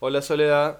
Hola 0.00 0.22
Soledad. 0.22 0.78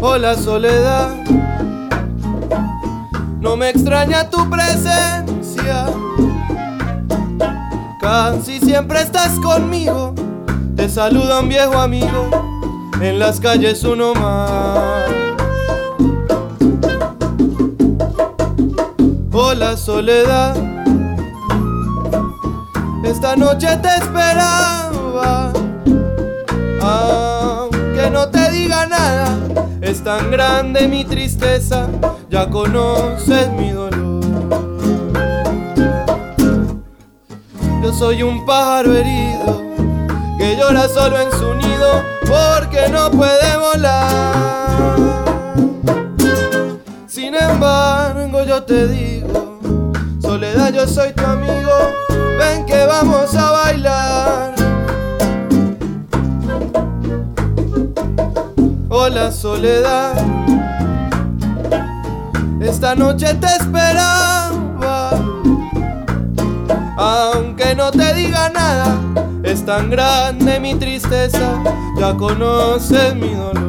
Hola 0.00 0.36
Soledad. 0.36 1.10
No 3.40 3.56
me 3.56 3.70
extraña 3.70 4.30
tu 4.30 4.48
presencia. 4.48 5.23
Casi 8.16 8.60
siempre 8.60 9.02
estás 9.02 9.40
conmigo. 9.40 10.14
Te 10.76 10.88
saluda 10.88 11.40
un 11.40 11.48
viejo 11.48 11.76
amigo. 11.76 12.30
En 13.00 13.18
las 13.18 13.40
calles 13.40 13.82
uno 13.82 14.14
más. 14.14 15.02
Hola 19.32 19.76
Soledad. 19.76 20.54
Esta 23.02 23.34
noche 23.34 23.66
te 23.78 23.88
esperaba. 23.88 25.52
Aunque 26.82 28.10
no 28.12 28.28
te 28.28 28.48
diga 28.52 28.86
nada, 28.86 29.36
es 29.80 30.04
tan 30.04 30.30
grande 30.30 30.86
mi 30.86 31.04
tristeza, 31.04 31.88
ya 32.30 32.48
conoces 32.48 33.50
mi 33.50 33.70
dolor. 33.70 33.83
Soy 37.98 38.22
un 38.22 38.44
pájaro 38.44 38.92
herido 38.92 39.62
que 40.38 40.56
llora 40.56 40.88
solo 40.88 41.20
en 41.20 41.30
su 41.30 41.54
nido 41.54 42.02
porque 42.26 42.88
no 42.90 43.10
puede 43.10 43.56
volar. 43.56 44.96
Sin 47.06 47.34
embargo, 47.34 48.42
yo 48.44 48.62
te 48.64 48.88
digo, 48.88 49.92
Soledad, 50.20 50.72
yo 50.72 50.86
soy 50.88 51.12
tu 51.12 51.24
amigo, 51.24 51.70
ven 52.38 52.66
que 52.66 52.84
vamos 52.86 53.34
a 53.36 53.50
bailar. 53.52 54.54
Hola 58.88 59.30
soledad, 59.30 60.14
esta 62.60 62.94
noche 62.94 63.34
te 63.34 63.46
esperaba, 63.46 65.10
aunque 66.96 67.53
no 67.76 67.90
te 67.90 68.14
diga 68.14 68.50
nada, 68.50 68.98
es 69.42 69.64
tan 69.64 69.90
grande 69.90 70.60
mi 70.60 70.74
tristeza, 70.74 71.62
ya 71.98 72.14
conoces 72.14 73.14
mi 73.14 73.34
dolor. 73.34 73.64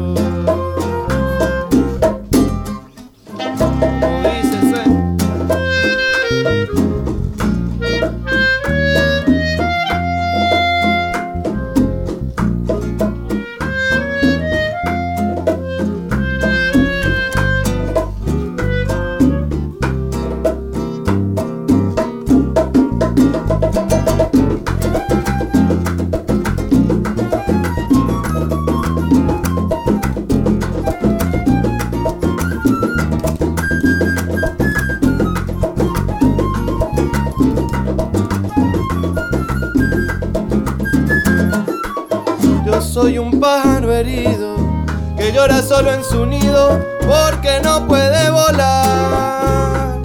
Que 45.16 45.32
llora 45.32 45.60
solo 45.62 45.92
en 45.92 46.04
su 46.04 46.24
nido 46.26 46.80
porque 47.00 47.60
no 47.64 47.86
puede 47.88 48.30
volar. 48.30 50.00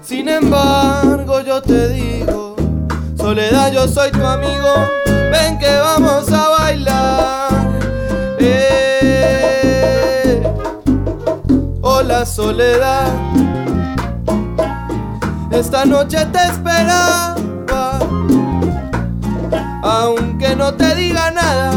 Sin 0.00 0.28
embargo, 0.28 1.40
yo 1.40 1.60
te 1.60 1.88
digo, 1.88 2.54
Soledad, 3.16 3.72
yo 3.72 3.88
soy 3.88 4.12
tu 4.12 4.24
amigo, 4.24 4.74
ven 5.32 5.58
que 5.58 5.76
vamos 5.78 6.30
a 6.32 6.48
bailar. 6.50 7.50
Eh, 8.38 9.60
hola, 11.82 12.24
Soledad, 12.24 13.08
esta 15.50 15.84
noche 15.84 16.24
te 16.26 16.38
esperaba. 16.44 17.34
Aunque 19.82 20.54
no 20.54 20.74
te 20.74 20.94
diga 20.94 21.30
nada, 21.30 21.72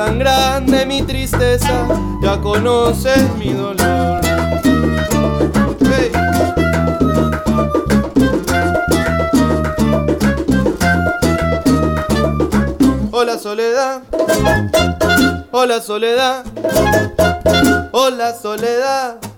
tan 0.00 0.18
grande 0.18 0.86
mi 0.86 1.02
tristeza, 1.02 1.86
ya 2.22 2.40
conoces 2.40 3.22
mi 3.38 3.52
dolor. 3.52 4.20
Hola 13.12 13.38
soledad, 13.38 14.00
hola 15.52 15.80
soledad, 15.82 16.44
hola 17.92 18.32
soledad. 18.32 19.29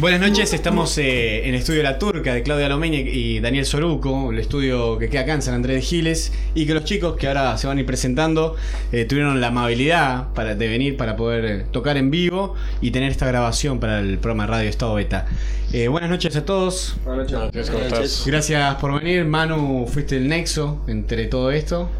Buenas 0.00 0.20
noches, 0.20 0.52
estamos 0.52 0.96
eh, 0.98 1.40
en 1.40 1.54
el 1.54 1.56
estudio 1.56 1.82
La 1.82 1.98
Turca 1.98 2.32
de 2.32 2.44
Claudia 2.44 2.68
Lomeña 2.68 3.00
y 3.00 3.40
Daniel 3.40 3.66
Soruco, 3.66 4.30
el 4.30 4.38
estudio 4.38 4.96
que 4.96 5.08
queda 5.08 5.22
acá 5.22 5.34
en 5.34 5.42
San 5.42 5.54
Andrés 5.54 5.74
de 5.74 5.82
Giles, 5.82 6.32
y 6.54 6.66
que 6.66 6.74
los 6.74 6.84
chicos 6.84 7.16
que 7.16 7.26
ahora 7.26 7.58
se 7.58 7.66
van 7.66 7.78
a 7.78 7.80
ir 7.80 7.86
presentando 7.86 8.54
eh, 8.92 9.06
tuvieron 9.06 9.40
la 9.40 9.48
amabilidad 9.48 10.32
para, 10.34 10.54
de 10.54 10.68
venir 10.68 10.96
para 10.96 11.16
poder 11.16 11.66
tocar 11.72 11.96
en 11.96 12.12
vivo 12.12 12.54
y 12.80 12.92
tener 12.92 13.10
esta 13.10 13.26
grabación 13.26 13.80
para 13.80 13.98
el 13.98 14.18
programa 14.18 14.46
Radio 14.46 14.70
Estado 14.70 14.94
Beta. 14.94 15.26
Eh, 15.72 15.88
buenas 15.88 16.10
noches 16.10 16.36
a 16.36 16.44
todos, 16.44 16.96
Buenas 17.04 17.32
noches. 17.32 17.68
Buenas 17.68 17.90
noches. 17.90 18.22
gracias 18.24 18.76
por 18.76 19.02
venir. 19.02 19.24
Manu, 19.24 19.84
fuiste 19.88 20.16
el 20.16 20.28
nexo 20.28 20.84
entre 20.86 21.26
todo 21.26 21.50
esto. 21.50 21.90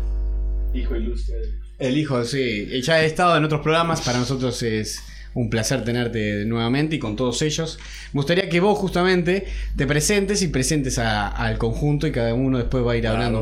Hijo 0.72 0.94
ilustre. 0.94 1.34
El 1.80 1.98
hijo, 1.98 2.25
sí. 2.25 2.80
Ya 2.80 3.03
he 3.03 3.06
estado 3.06 3.36
en 3.36 3.44
otros 3.44 3.60
programas, 3.60 4.03
para 4.03 4.19
nosotros 4.19 4.62
es 4.62 5.03
un 5.38 5.50
placer 5.50 5.84
tenerte 5.84 6.44
nuevamente 6.47 6.97
y 6.97 6.99
con 6.99 7.15
todos 7.15 7.43
ellos. 7.43 7.78
Me 8.12 8.19
gustaría 8.19 8.49
que 8.49 8.59
vos 8.60 8.76
justamente 8.78 9.47
te 9.76 9.87
presentes 9.87 10.43
y 10.43 10.49
presentes 10.49 10.99
a- 10.99 11.28
al 11.28 11.59
conjunto 11.59 12.06
y 12.06 12.12
cada 12.12 12.34
uno 12.34 12.59
después 12.59 12.84
va 12.84 12.93
a 12.93 12.97
ir 12.97 13.06
hablando. 13.06 13.41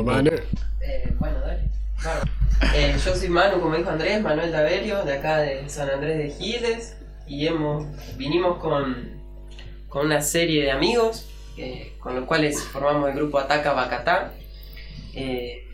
Eh, 0.81 1.13
bueno, 1.19 1.39
dale. 1.39 1.61
Claro. 1.99 2.21
Eh, 2.75 2.95
yo 3.03 3.15
soy 3.15 3.29
Manu, 3.29 3.59
como 3.61 3.75
dijo 3.75 3.89
Andrés, 3.89 4.21
Manuel 4.21 4.51
Taverio, 4.51 5.03
de 5.03 5.13
acá 5.13 5.37
de 5.39 5.67
San 5.69 5.89
Andrés 5.89 6.17
de 6.17 6.29
Giles. 6.43 6.97
Y 7.27 7.47
hemos, 7.47 7.85
vinimos 8.17 8.59
con, 8.59 9.09
con 9.89 10.05
una 10.05 10.21
serie 10.21 10.63
de 10.63 10.71
amigos, 10.71 11.27
eh, 11.57 11.93
con 11.99 12.15
los 12.15 12.25
cuales 12.25 12.61
formamos 12.63 13.09
el 13.09 13.15
grupo 13.15 13.39
Ataca 13.39 13.73
Bacatá. 13.73 14.33
Eh, 15.13 15.66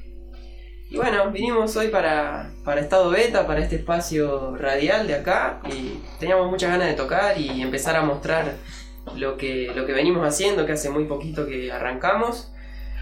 y 0.94 0.98
bueno, 0.98 1.31
vinimos 1.31 1.76
hoy 1.76 1.88
para, 1.88 2.51
para 2.63 2.80
Estado 2.80 3.10
Beta, 3.10 3.48
para 3.48 3.62
este 3.62 3.78
espacio 3.78 4.56
radial 4.56 5.07
de 5.07 5.16
acá. 5.16 5.60
Y 5.68 6.00
teníamos 6.19 6.51
muchas 6.51 6.69
ganas 6.69 6.88
de 6.88 6.94
tocar 6.94 7.36
y 7.36 7.63
empezar 7.63 7.95
a 7.95 8.04
mostrar 8.04 8.54
lo 9.16 9.36
que, 9.36 9.72
lo 9.75 9.88
que 9.88 9.94
venimos 9.94 10.24
haciendo, 10.24 10.68
que 10.68 10.74
hace 10.74 10.92
muy 10.92 11.06
poquito 11.06 11.48
que 11.48 11.72
arrancamos. 11.72 12.54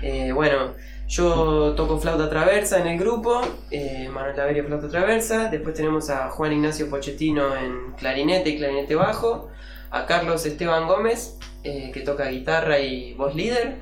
Eh, 0.01 0.31
bueno, 0.31 0.73
yo 1.09 1.73
toco 1.75 1.99
flauta 1.99 2.29
traversa 2.29 2.79
en 2.79 2.87
el 2.87 2.97
grupo, 2.97 3.41
eh, 3.71 4.07
Manuel 4.09 4.35
Taverio 4.37 4.63
flauta 4.63 4.87
traversa, 4.87 5.49
después 5.49 5.75
tenemos 5.75 6.09
a 6.09 6.29
Juan 6.29 6.53
Ignacio 6.53 6.89
Pochettino 6.89 7.57
en 7.57 7.91
clarinete 7.97 8.51
y 8.51 8.57
clarinete 8.57 8.95
bajo, 8.95 9.49
a 9.89 10.05
Carlos 10.05 10.45
Esteban 10.45 10.87
Gómez, 10.87 11.37
eh, 11.65 11.91
que 11.93 11.99
toca 11.99 12.29
guitarra 12.29 12.79
y 12.79 13.15
voz 13.15 13.35
líder, 13.35 13.79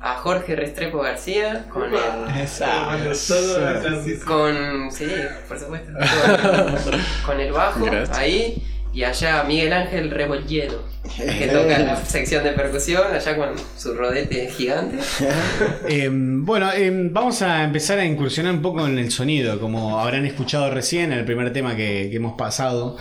a 0.00 0.14
Jorge 0.16 0.54
Restrepo 0.56 1.00
García 1.00 1.66
con 1.68 1.84
el... 1.92 2.00
Con... 4.24 4.90
Sí, 4.92 5.10
por 5.48 5.58
supuesto. 5.58 5.92
Con, 5.92 7.00
con 7.26 7.40
el 7.40 7.52
bajo 7.52 7.84
Gracias. 7.84 8.18
ahí. 8.18 8.62
Y 8.96 9.04
allá 9.04 9.44
Miguel 9.44 9.74
Ángel 9.74 10.10
Rebolledo, 10.10 10.82
que 11.18 11.48
toca 11.48 11.78
la 11.80 11.96
sección 12.06 12.42
de 12.42 12.52
percusión, 12.52 13.02
allá 13.12 13.36
con 13.36 13.50
su 13.76 13.92
rodete 13.92 14.48
gigante. 14.50 14.96
Eh, 15.88 16.08
bueno, 16.10 16.70
eh, 16.72 16.90
vamos 17.10 17.42
a 17.42 17.62
empezar 17.62 17.98
a 17.98 18.04
incursionar 18.04 18.54
un 18.54 18.62
poco 18.62 18.86
en 18.86 18.98
el 18.98 19.10
sonido, 19.10 19.60
como 19.60 20.00
habrán 20.00 20.24
escuchado 20.24 20.70
recién 20.70 21.12
en 21.12 21.18
el 21.18 21.24
primer 21.24 21.52
tema 21.52 21.76
que, 21.76 22.08
que 22.10 22.16
hemos 22.16 22.36
pasado. 22.36 22.96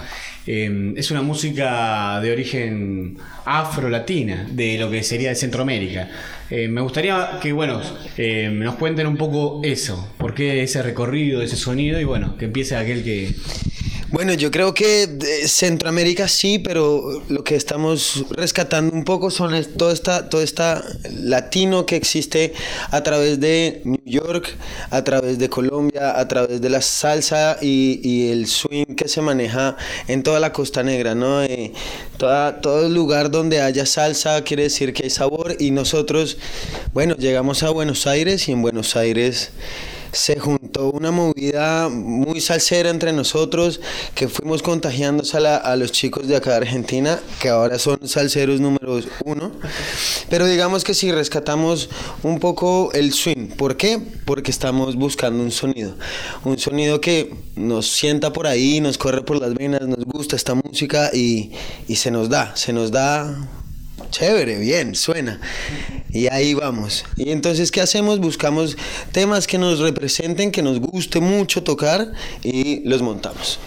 Eh, 0.47 0.93
es 0.95 1.09
una 1.09 1.23
música 1.23 2.19
de 2.21 2.31
origen 2.31 3.17
afro-latina, 3.45 4.47
de 4.51 4.77
lo 4.77 4.91
que 4.91 5.01
sería 5.01 5.29
de 5.29 5.35
Centroamérica. 5.35 6.07
Eh, 6.49 6.67
me 6.67 6.81
gustaría 6.81 7.39
que, 7.41 7.51
bueno, 7.51 7.81
eh, 8.17 8.49
nos 8.51 8.75
cuenten 8.75 9.07
un 9.07 9.17
poco 9.17 9.61
eso, 9.63 10.13
por 10.17 10.35
qué 10.35 10.61
ese 10.61 10.83
recorrido, 10.83 11.41
ese 11.41 11.55
sonido, 11.55 11.99
y 11.99 12.03
bueno, 12.03 12.37
que 12.37 12.45
empiece 12.45 12.75
aquel 12.75 13.03
que... 13.03 13.33
Bueno, 14.15 14.33
yo 14.33 14.49
creo 14.49 14.73
que 14.73 15.09
Centroamérica 15.45 16.29
sí, 16.29 16.57
pero 16.57 17.21
lo 17.27 17.43
que 17.43 17.55
estamos 17.55 18.23
rescatando 18.29 18.93
un 18.95 19.03
poco 19.03 19.29
son 19.29 19.53
el- 19.53 19.67
todo 19.67 19.91
esta, 19.91 20.29
todo 20.29 20.41
esta 20.41 20.81
latino 21.11 21.85
que 21.85 21.97
existe 21.97 22.53
a 22.91 23.03
través 23.03 23.41
de 23.41 23.81
New 23.83 23.99
York, 24.05 24.55
a 24.89 25.03
través 25.03 25.37
de 25.37 25.49
Colombia, 25.49 26.17
a 26.17 26.25
través 26.29 26.61
de 26.61 26.69
la 26.69 26.81
salsa 26.81 27.57
y, 27.61 27.99
y 28.03 28.31
el 28.31 28.47
swing 28.47 28.95
que 28.95 29.09
se 29.09 29.19
maneja 29.19 29.75
en 30.07 30.23
toda 30.23 30.39
la 30.39 30.53
Costa 30.53 30.81
Negra, 30.81 31.13
¿no? 31.13 31.43
Eh, 31.43 31.73
todo 32.17 32.87
lugar 32.87 33.29
donde 33.31 33.59
haya 33.61 33.85
salsa 33.85 34.41
quiere 34.45 34.63
decir 34.63 34.93
que 34.93 35.03
hay 35.03 35.09
sabor 35.09 35.57
y 35.59 35.71
nosotros, 35.71 36.37
bueno, 36.93 37.15
llegamos 37.17 37.63
a 37.63 37.69
Buenos 37.69 38.07
Aires 38.07 38.47
y 38.47 38.53
en 38.53 38.61
Buenos 38.61 38.95
Aires 38.95 39.51
se 40.15 40.39
juntó 40.39 40.89
una 40.91 41.11
movida 41.11 41.89
muy 41.89 42.41
salsera 42.41 42.89
entre 42.89 43.11
nosotros 43.13 43.81
que 44.15 44.27
fuimos 44.27 44.63
contagiándose 44.63 45.37
a, 45.37 45.39
la- 45.41 45.57
a 45.57 45.75
los 45.75 45.91
chicos 45.91 46.27
de 46.27 46.35
acá 46.35 46.51
de 46.51 46.57
Argentina 46.57 47.19
que 47.41 47.49
ahora 47.49 47.77
son 47.79 47.99
salseros 48.07 48.59
número 48.61 48.99
uno 49.25 49.51
pero 50.29 50.45
digamos 50.47 50.83
que 50.83 50.93
si 50.93 51.11
rescatamos 51.11 51.89
un 52.23 52.39
poco 52.39 52.91
el 52.93 53.13
swing 53.13 53.49
¿por 53.57 53.77
qué? 53.77 53.99
porque 54.25 54.51
estamos 54.51 54.95
buscando 54.95 55.43
un 55.43 55.51
sonido 55.51 55.95
un 56.43 56.57
sonido 56.57 57.01
que 57.01 57.33
nos 57.55 57.87
sienta 57.87 58.31
por 58.33 58.47
ahí 58.47 58.79
nos 58.81 58.97
corre 58.97 59.21
por 59.23 59.41
las 59.41 59.53
venas 59.53 59.81
nos 59.81 60.05
gusta 60.05 60.35
esta 60.35 60.55
música 60.55 61.11
y, 61.13 61.51
y 61.87 61.97
se 61.97 62.09
nos 62.11 62.29
da 62.29 62.55
se 62.55 62.71
nos 62.73 62.91
da 62.91 63.47
Chévere, 64.17 64.57
bien, 64.59 64.95
suena. 64.95 65.41
Y 66.09 66.27
ahí 66.27 66.53
vamos. 66.53 67.03
Y 67.17 67.31
entonces, 67.31 67.69
¿qué 67.69 67.81
hacemos? 67.81 68.19
Buscamos 68.19 68.77
temas 69.11 69.45
que 69.45 69.57
nos 69.57 69.79
representen, 69.79 70.51
que 70.51 70.61
nos 70.61 70.79
guste 70.79 71.19
mucho 71.19 71.63
tocar 71.63 72.13
y 72.41 72.79
los 72.87 73.01
montamos. 73.01 73.59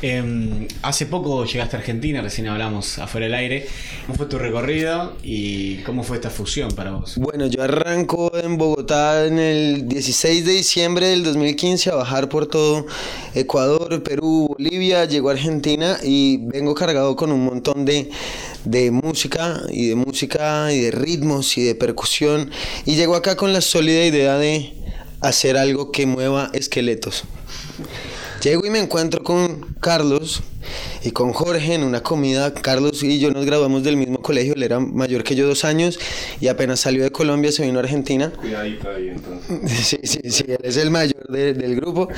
Eh, 0.00 0.68
hace 0.82 1.06
poco 1.06 1.44
llegaste 1.44 1.74
a 1.74 1.80
Argentina, 1.80 2.22
recién 2.22 2.46
hablamos 2.46 2.98
afuera 2.98 3.26
del 3.26 3.34
aire. 3.34 3.66
¿Cómo 4.06 4.16
fue 4.16 4.26
tu 4.26 4.38
recorrido 4.38 5.16
y 5.22 5.78
cómo 5.78 6.04
fue 6.04 6.16
esta 6.16 6.30
fusión 6.30 6.70
para 6.72 6.92
vos? 6.92 7.16
Bueno, 7.16 7.46
yo 7.46 7.62
arranco 7.62 8.30
en 8.36 8.58
Bogotá 8.58 9.26
en 9.26 9.38
el 9.38 9.88
16 9.88 10.44
de 10.44 10.52
diciembre 10.52 11.08
del 11.08 11.24
2015 11.24 11.90
a 11.90 11.94
bajar 11.96 12.28
por 12.28 12.46
todo 12.46 12.86
Ecuador, 13.34 14.02
Perú, 14.02 14.54
Bolivia, 14.56 15.04
llego 15.04 15.30
a 15.30 15.32
Argentina 15.32 15.98
y 16.02 16.38
vengo 16.46 16.74
cargado 16.74 17.16
con 17.16 17.32
un 17.32 17.44
montón 17.44 17.84
de, 17.84 18.08
de 18.70 18.90
música 18.90 19.62
y 19.70 19.88
de 19.88 19.94
música 19.94 20.72
y 20.72 20.80
de 20.80 20.90
ritmos 20.90 21.56
y 21.58 21.62
de 21.64 21.74
percusión 21.74 22.50
y 22.84 22.96
llego 22.96 23.14
acá 23.14 23.36
con 23.36 23.52
la 23.52 23.60
sólida 23.60 24.04
idea 24.04 24.36
de 24.38 24.74
hacer 25.20 25.56
algo 25.56 25.90
que 25.90 26.06
mueva 26.06 26.50
esqueletos. 26.52 27.24
Llego 28.42 28.64
y 28.66 28.70
me 28.70 28.78
encuentro 28.78 29.24
con 29.24 29.74
Carlos 29.80 30.42
y 31.02 31.10
con 31.10 31.32
Jorge 31.32 31.74
en 31.74 31.82
una 31.82 32.02
comida. 32.04 32.54
Carlos 32.54 33.02
y 33.02 33.18
yo 33.18 33.32
nos 33.32 33.44
graduamos 33.44 33.82
del 33.82 33.96
mismo 33.96 34.22
colegio, 34.22 34.54
él 34.54 34.62
era 34.62 34.78
mayor 34.78 35.24
que 35.24 35.34
yo 35.34 35.46
dos 35.48 35.64
años 35.64 35.98
y 36.40 36.46
apenas 36.46 36.78
salió 36.78 37.02
de 37.02 37.10
Colombia 37.10 37.50
se 37.50 37.64
vino 37.64 37.80
a 37.80 37.82
Argentina. 37.82 38.30
Cuidadito 38.30 38.88
ahí 38.90 39.08
entonces. 39.08 39.58
Sí, 39.88 39.98
sí, 40.04 40.20
sí, 40.30 40.44
él 40.46 40.58
es 40.62 40.76
el 40.76 40.90
mayor 40.92 41.26
de- 41.28 41.54
del 41.54 41.74
grupo, 41.74 42.08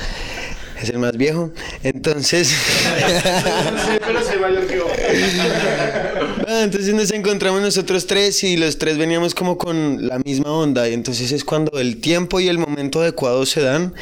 es 0.83 0.89
el 0.89 0.99
más 0.99 1.17
viejo. 1.17 1.51
Entonces, 1.83 2.47
Sí, 2.49 3.97
pero. 3.99 4.19
Ah, 6.47 6.63
entonces 6.63 6.93
nos 6.93 7.11
encontramos 7.11 7.61
nosotros 7.61 8.07
tres 8.07 8.43
y 8.43 8.57
los 8.57 8.77
tres 8.77 8.97
veníamos 8.97 9.33
como 9.33 9.57
con 9.57 10.07
la 10.07 10.19
misma 10.19 10.51
onda. 10.51 10.89
Y 10.89 10.93
entonces 10.93 11.31
es 11.31 11.43
cuando 11.43 11.79
el 11.79 12.01
tiempo 12.01 12.39
y 12.39 12.47
el 12.49 12.57
momento 12.57 13.01
adecuado 13.01 13.45
se 13.45 13.61
dan, 13.61 13.93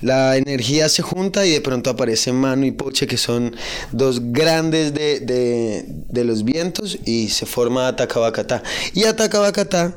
la 0.00 0.36
energía 0.36 0.88
se 0.88 1.02
junta 1.02 1.46
y 1.46 1.50
de 1.52 1.60
pronto 1.60 1.90
aparecen 1.90 2.34
Mano 2.36 2.66
y 2.66 2.72
Poche, 2.72 3.06
que 3.06 3.16
son 3.16 3.56
dos 3.92 4.20
grandes 4.32 4.92
de, 4.94 5.20
de, 5.20 5.84
de 5.86 6.24
los 6.24 6.44
vientos, 6.44 6.98
y 7.04 7.28
se 7.28 7.46
forma 7.46 7.88
Atacabacatá. 7.88 8.62
Y 8.92 9.04
Atacabacatá. 9.04 9.96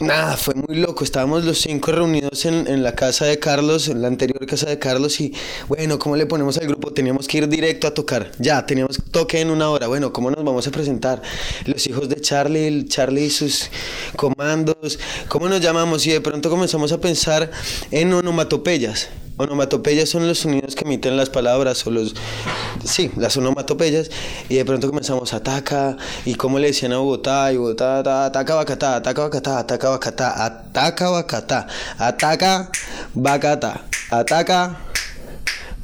Nada, 0.00 0.36
fue 0.36 0.54
muy 0.54 0.76
loco. 0.76 1.02
Estábamos 1.02 1.44
los 1.44 1.58
cinco 1.58 1.90
reunidos 1.90 2.44
en, 2.44 2.68
en 2.68 2.82
la 2.82 2.94
casa 2.94 3.24
de 3.24 3.38
Carlos, 3.38 3.88
en 3.88 4.00
la 4.00 4.08
anterior 4.08 4.46
casa 4.46 4.68
de 4.68 4.78
Carlos, 4.78 5.20
y 5.20 5.34
bueno, 5.68 5.98
¿cómo 5.98 6.16
le 6.16 6.26
ponemos 6.26 6.56
al 6.58 6.66
grupo? 6.66 6.92
Teníamos 6.92 7.28
que 7.28 7.38
ir 7.38 7.48
directo 7.48 7.86
a 7.86 7.94
tocar. 7.94 8.32
Ya, 8.38 8.64
teníamos 8.64 9.00
toque 9.10 9.40
en 9.40 9.50
una 9.50 9.68
hora. 9.70 9.88
Bueno, 9.88 10.12
¿cómo 10.12 10.30
nos 10.30 10.44
vamos 10.44 10.66
a 10.66 10.70
presentar? 10.70 11.20
Los 11.66 11.86
hijos 11.86 12.08
de 12.08 12.20
Charlie, 12.20 12.86
Charlie 12.86 13.24
y 13.24 13.30
sus 13.30 13.70
comandos, 14.16 14.98
¿cómo 15.28 15.48
nos 15.48 15.60
llamamos? 15.60 16.06
Y 16.06 16.10
de 16.10 16.20
pronto 16.20 16.48
comenzamos 16.48 16.92
a 16.92 17.00
pensar 17.00 17.50
en 17.90 18.12
onomatopeyas. 18.12 19.08
Onomatopeyas 19.36 20.08
son 20.08 20.26
los 20.26 20.38
sonidos 20.38 20.74
que 20.74 20.84
emiten 20.84 21.16
las 21.16 21.30
palabras 21.30 21.86
o 21.86 21.90
los... 21.90 22.14
Sí, 22.84 23.10
las 23.16 23.36
onomatopeyas. 23.36 24.10
Y 24.48 24.56
de 24.56 24.64
pronto 24.64 24.88
comenzamos 24.88 25.32
ataca 25.34 25.96
y 26.24 26.34
cómo 26.34 26.58
le 26.58 26.68
decían 26.68 26.92
a 26.92 26.98
Bogotá 26.98 27.52
y 27.52 27.56
Bogotá, 27.56 28.02
ta- 28.02 28.26
ataca 28.26 28.54
bacatá, 28.54 28.96
ataca 28.96 29.22
bacatá, 29.22 29.58
ataca 29.58 29.88
bacatá, 29.90 30.52
ataca 30.56 31.10
bacatá, 31.10 31.66
ataca 31.98 32.70
bacatá, 33.14 33.80
ataca 34.10 34.76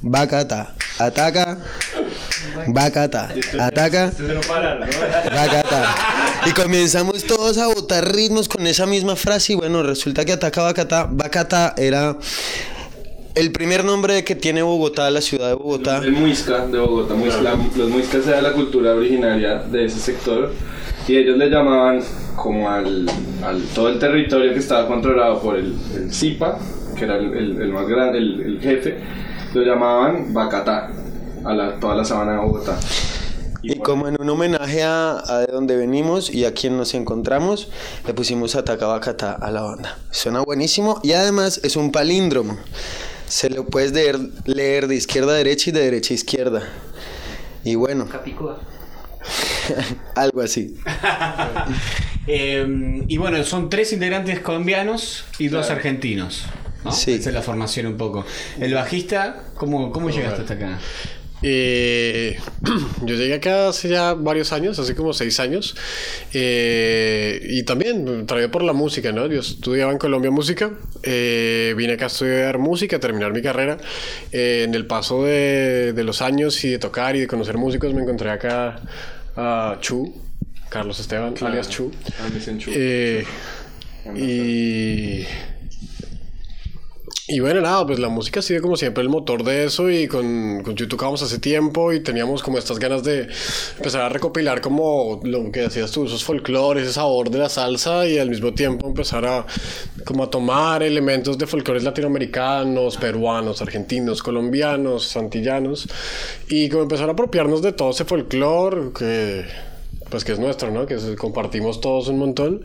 bacatá, 0.02 0.75
ataca 0.99 1.58
bacatá, 2.69 3.29
ataca. 3.61 4.12
Bacata. 5.35 5.94
Y 6.47 6.52
comenzamos 6.52 7.25
todos 7.25 7.56
a 7.58 7.67
botar 7.69 8.05
ritmos 8.14 8.49
con 8.49 8.67
esa 8.67 8.85
misma 8.87 9.17
frase 9.17 9.55
y 9.55 9.56
bueno, 9.56 9.82
resulta 9.82 10.25
que 10.25 10.32
Ataca 10.32 10.62
Bacata, 10.62 11.08
Bacata 11.11 11.75
era 11.76 12.17
el 13.34 13.52
primer 13.52 13.84
nombre 13.84 14.25
que 14.25 14.34
tiene 14.34 14.62
Bogotá, 14.62 15.10
la 15.10 15.20
ciudad 15.20 15.48
de 15.48 15.54
Bogotá. 15.54 15.98
El 15.98 16.12
Muisca 16.12 16.66
de 16.66 16.78
Bogotá. 16.78 17.14
Muisca- 17.14 17.42
la- 17.42 17.56
los 17.76 17.90
Muiscas 17.90 18.26
era 18.26 18.40
la 18.42 18.52
cultura 18.52 18.94
originaria 18.94 19.56
de 19.58 19.84
ese 19.86 19.98
sector. 19.98 20.52
Y 21.08 21.16
ellos 21.16 21.36
le 21.36 21.48
llamaban 21.50 22.00
como 22.36 22.70
al, 22.70 23.06
al 23.44 23.62
todo 23.75 23.88
el 23.88 23.98
territorio 23.98 24.52
que 24.52 24.58
estaba 24.60 24.86
controlado 24.86 25.40
por 25.40 25.56
el, 25.56 25.75
el 25.94 26.12
Zipa, 26.12 26.58
que 26.96 27.04
era 27.04 27.16
el, 27.16 27.32
el- 27.34 27.60
el 27.62 27.72
más 27.72 27.86
grande, 27.86 28.19
el, 28.19 28.58
jefe, 28.62 28.98
lo 29.52 29.62
llamaban 29.62 30.32
Bacatá, 30.32 30.90
a 31.44 31.52
la, 31.54 31.78
toda 31.78 31.94
la 31.97 32.04
sabana 32.04 32.32
de 32.32 32.38
Bogotá. 32.38 32.78
Y 33.62 33.78
como 33.78 34.06
en 34.09 34.16
un 34.20 34.28
homenaje 34.28 34.82
a, 34.82 35.23
a 35.26 35.38
de 35.40 35.47
donde 35.52 35.76
venimos 35.76 36.28
y 36.32 36.44
a 36.44 36.52
quien 36.52 36.76
nos 36.76 36.92
encontramos, 36.94 37.68
le 38.06 38.12
pusimos 38.14 38.54
Ataca 38.56 38.87
Bacata 38.87 39.32
a 39.32 39.50
la 39.50 39.62
banda. 39.62 39.99
Suena 40.11 40.40
buenísimo 40.40 41.00
y 41.02 41.12
además 41.12 41.61
es 41.64 41.75
un 41.76 41.90
palíndromo. 41.90 42.59
Se 43.28 43.50
lo 43.50 43.66
puedes 43.66 43.93
leer, 43.93 44.19
leer 44.45 44.87
de 44.87 44.97
izquierda 44.97 45.33
a 45.33 45.37
derecha 45.37 45.71
y 45.71 45.73
de 45.73 45.81
derecha 45.81 46.12
a 46.12 46.16
izquierda. 46.16 46.62
Y 47.64 47.75
bueno, 47.75 48.07
Capicúa. 48.09 48.61
algo 50.14 50.40
así. 50.40 50.76
Eh, 52.26 53.02
y 53.07 53.19
bueno, 53.19 53.45
son 53.45 53.69
tres 53.69 53.93
integrantes 53.93 54.40
colombianos 54.40 55.26
y 55.38 55.49
dos 55.49 55.69
argentinos. 55.69 56.47
¿no? 56.83 56.90
Sí. 56.90 57.12
Esa 57.12 57.28
es 57.28 57.35
la 57.35 57.43
formación 57.43 57.85
un 57.85 57.99
poco. 57.99 58.25
El 58.59 58.73
bajista, 58.73 59.45
¿cómo, 59.54 59.93
cómo 59.93 60.09
llegaste 60.09 60.40
hasta 60.40 60.54
acá? 60.54 60.78
Eh, 61.46 62.38
yo 63.04 63.14
llegué 63.14 63.34
acá 63.34 63.68
hace 63.68 63.90
ya 63.90 64.14
varios 64.14 64.50
años, 64.54 64.78
hace 64.78 64.94
como 64.94 65.12
seis 65.12 65.38
años, 65.40 65.76
eh, 66.32 67.38
y 67.50 67.64
también 67.64 68.26
traído 68.26 68.50
por 68.50 68.62
la 68.62 68.72
música, 68.72 69.12
¿no? 69.12 69.26
Yo 69.26 69.40
estudiaba 69.40 69.92
en 69.92 69.98
Colombia 69.98 70.30
música, 70.30 70.70
eh, 71.02 71.74
vine 71.76 71.92
acá 71.92 72.04
a 72.04 72.08
estudiar 72.08 72.56
música, 72.56 72.96
a 72.96 73.00
terminar 73.00 73.34
mi 73.34 73.42
carrera. 73.42 73.76
Eh, 74.32 74.62
en 74.64 74.74
el 74.74 74.86
paso 74.86 75.24
de, 75.24 75.92
de 75.92 76.04
los 76.04 76.22
años 76.22 76.64
y 76.64 76.70
de 76.70 76.78
tocar 76.78 77.14
y 77.14 77.20
de 77.20 77.26
conocer 77.26 77.58
músicos, 77.58 77.92
me 77.92 78.00
encontré 78.00 78.30
acá 78.30 78.80
a 79.36 79.76
Chu, 79.82 80.14
Carlos 80.70 80.98
Esteban, 80.98 81.34
alias 81.42 81.68
Chu. 81.68 81.92
Ah, 82.20 82.28
me 82.30 82.36
dicen 82.36 82.58
Chu. 82.58 82.70
Y. 84.16 85.26
Y 87.26 87.40
bueno, 87.40 87.62
nada, 87.62 87.87
pues 87.87 87.99
la 87.99 88.11
música 88.11 88.40
ha 88.40 88.43
sido 88.43 88.61
como 88.61 88.76
siempre 88.76 89.02
el 89.02 89.09
motor 89.09 89.45
de 89.45 89.64
eso 89.64 89.90
y 89.90 90.07
con, 90.07 90.62
con 90.62 90.75
Chu 90.75 90.87
tocábamos 90.88 91.23
hace 91.23 91.38
tiempo 91.38 91.90
y 91.90 92.00
teníamos 92.00 92.43
como 92.43 92.59
estas 92.59 92.78
ganas 92.78 93.02
de 93.02 93.28
empezar 93.78 94.02
a 94.02 94.11
recopilar 94.11 94.61
como 94.61 95.21
lo 95.25 95.50
que 95.50 95.61
decías 95.61 95.90
tú, 95.90 96.04
esos 96.04 96.23
folclores, 96.23 96.85
ese 96.85 96.93
sabor 96.93 97.31
de 97.31 97.38
la 97.38 97.49
salsa 97.49 98.07
y 98.07 98.19
al 98.19 98.28
mismo 98.28 98.52
tiempo 98.52 98.87
empezar 98.87 99.25
a 99.25 99.47
como 100.04 100.25
a 100.25 100.28
tomar 100.28 100.83
elementos 100.83 101.38
de 101.38 101.47
folclores 101.47 101.83
latinoamericanos, 101.83 102.99
peruanos, 102.99 103.62
argentinos, 103.62 104.23
colombianos, 104.23 105.07
santillanos, 105.07 105.88
y 106.50 106.69
como 106.69 106.83
empezar 106.83 107.09
a 107.09 107.12
apropiarnos 107.12 107.62
de 107.62 107.73
todo 107.73 107.93
ese 107.93 108.04
folclore 108.04 108.93
que 108.93 109.47
pues 110.14 110.25
que 110.25 110.30
es 110.30 110.38
nuestro, 110.38 110.71
¿no? 110.71 110.87
Que 110.87 110.97
compartimos 111.16 111.80
todos 111.80 112.06
un 112.06 112.21
montón. 112.21 112.62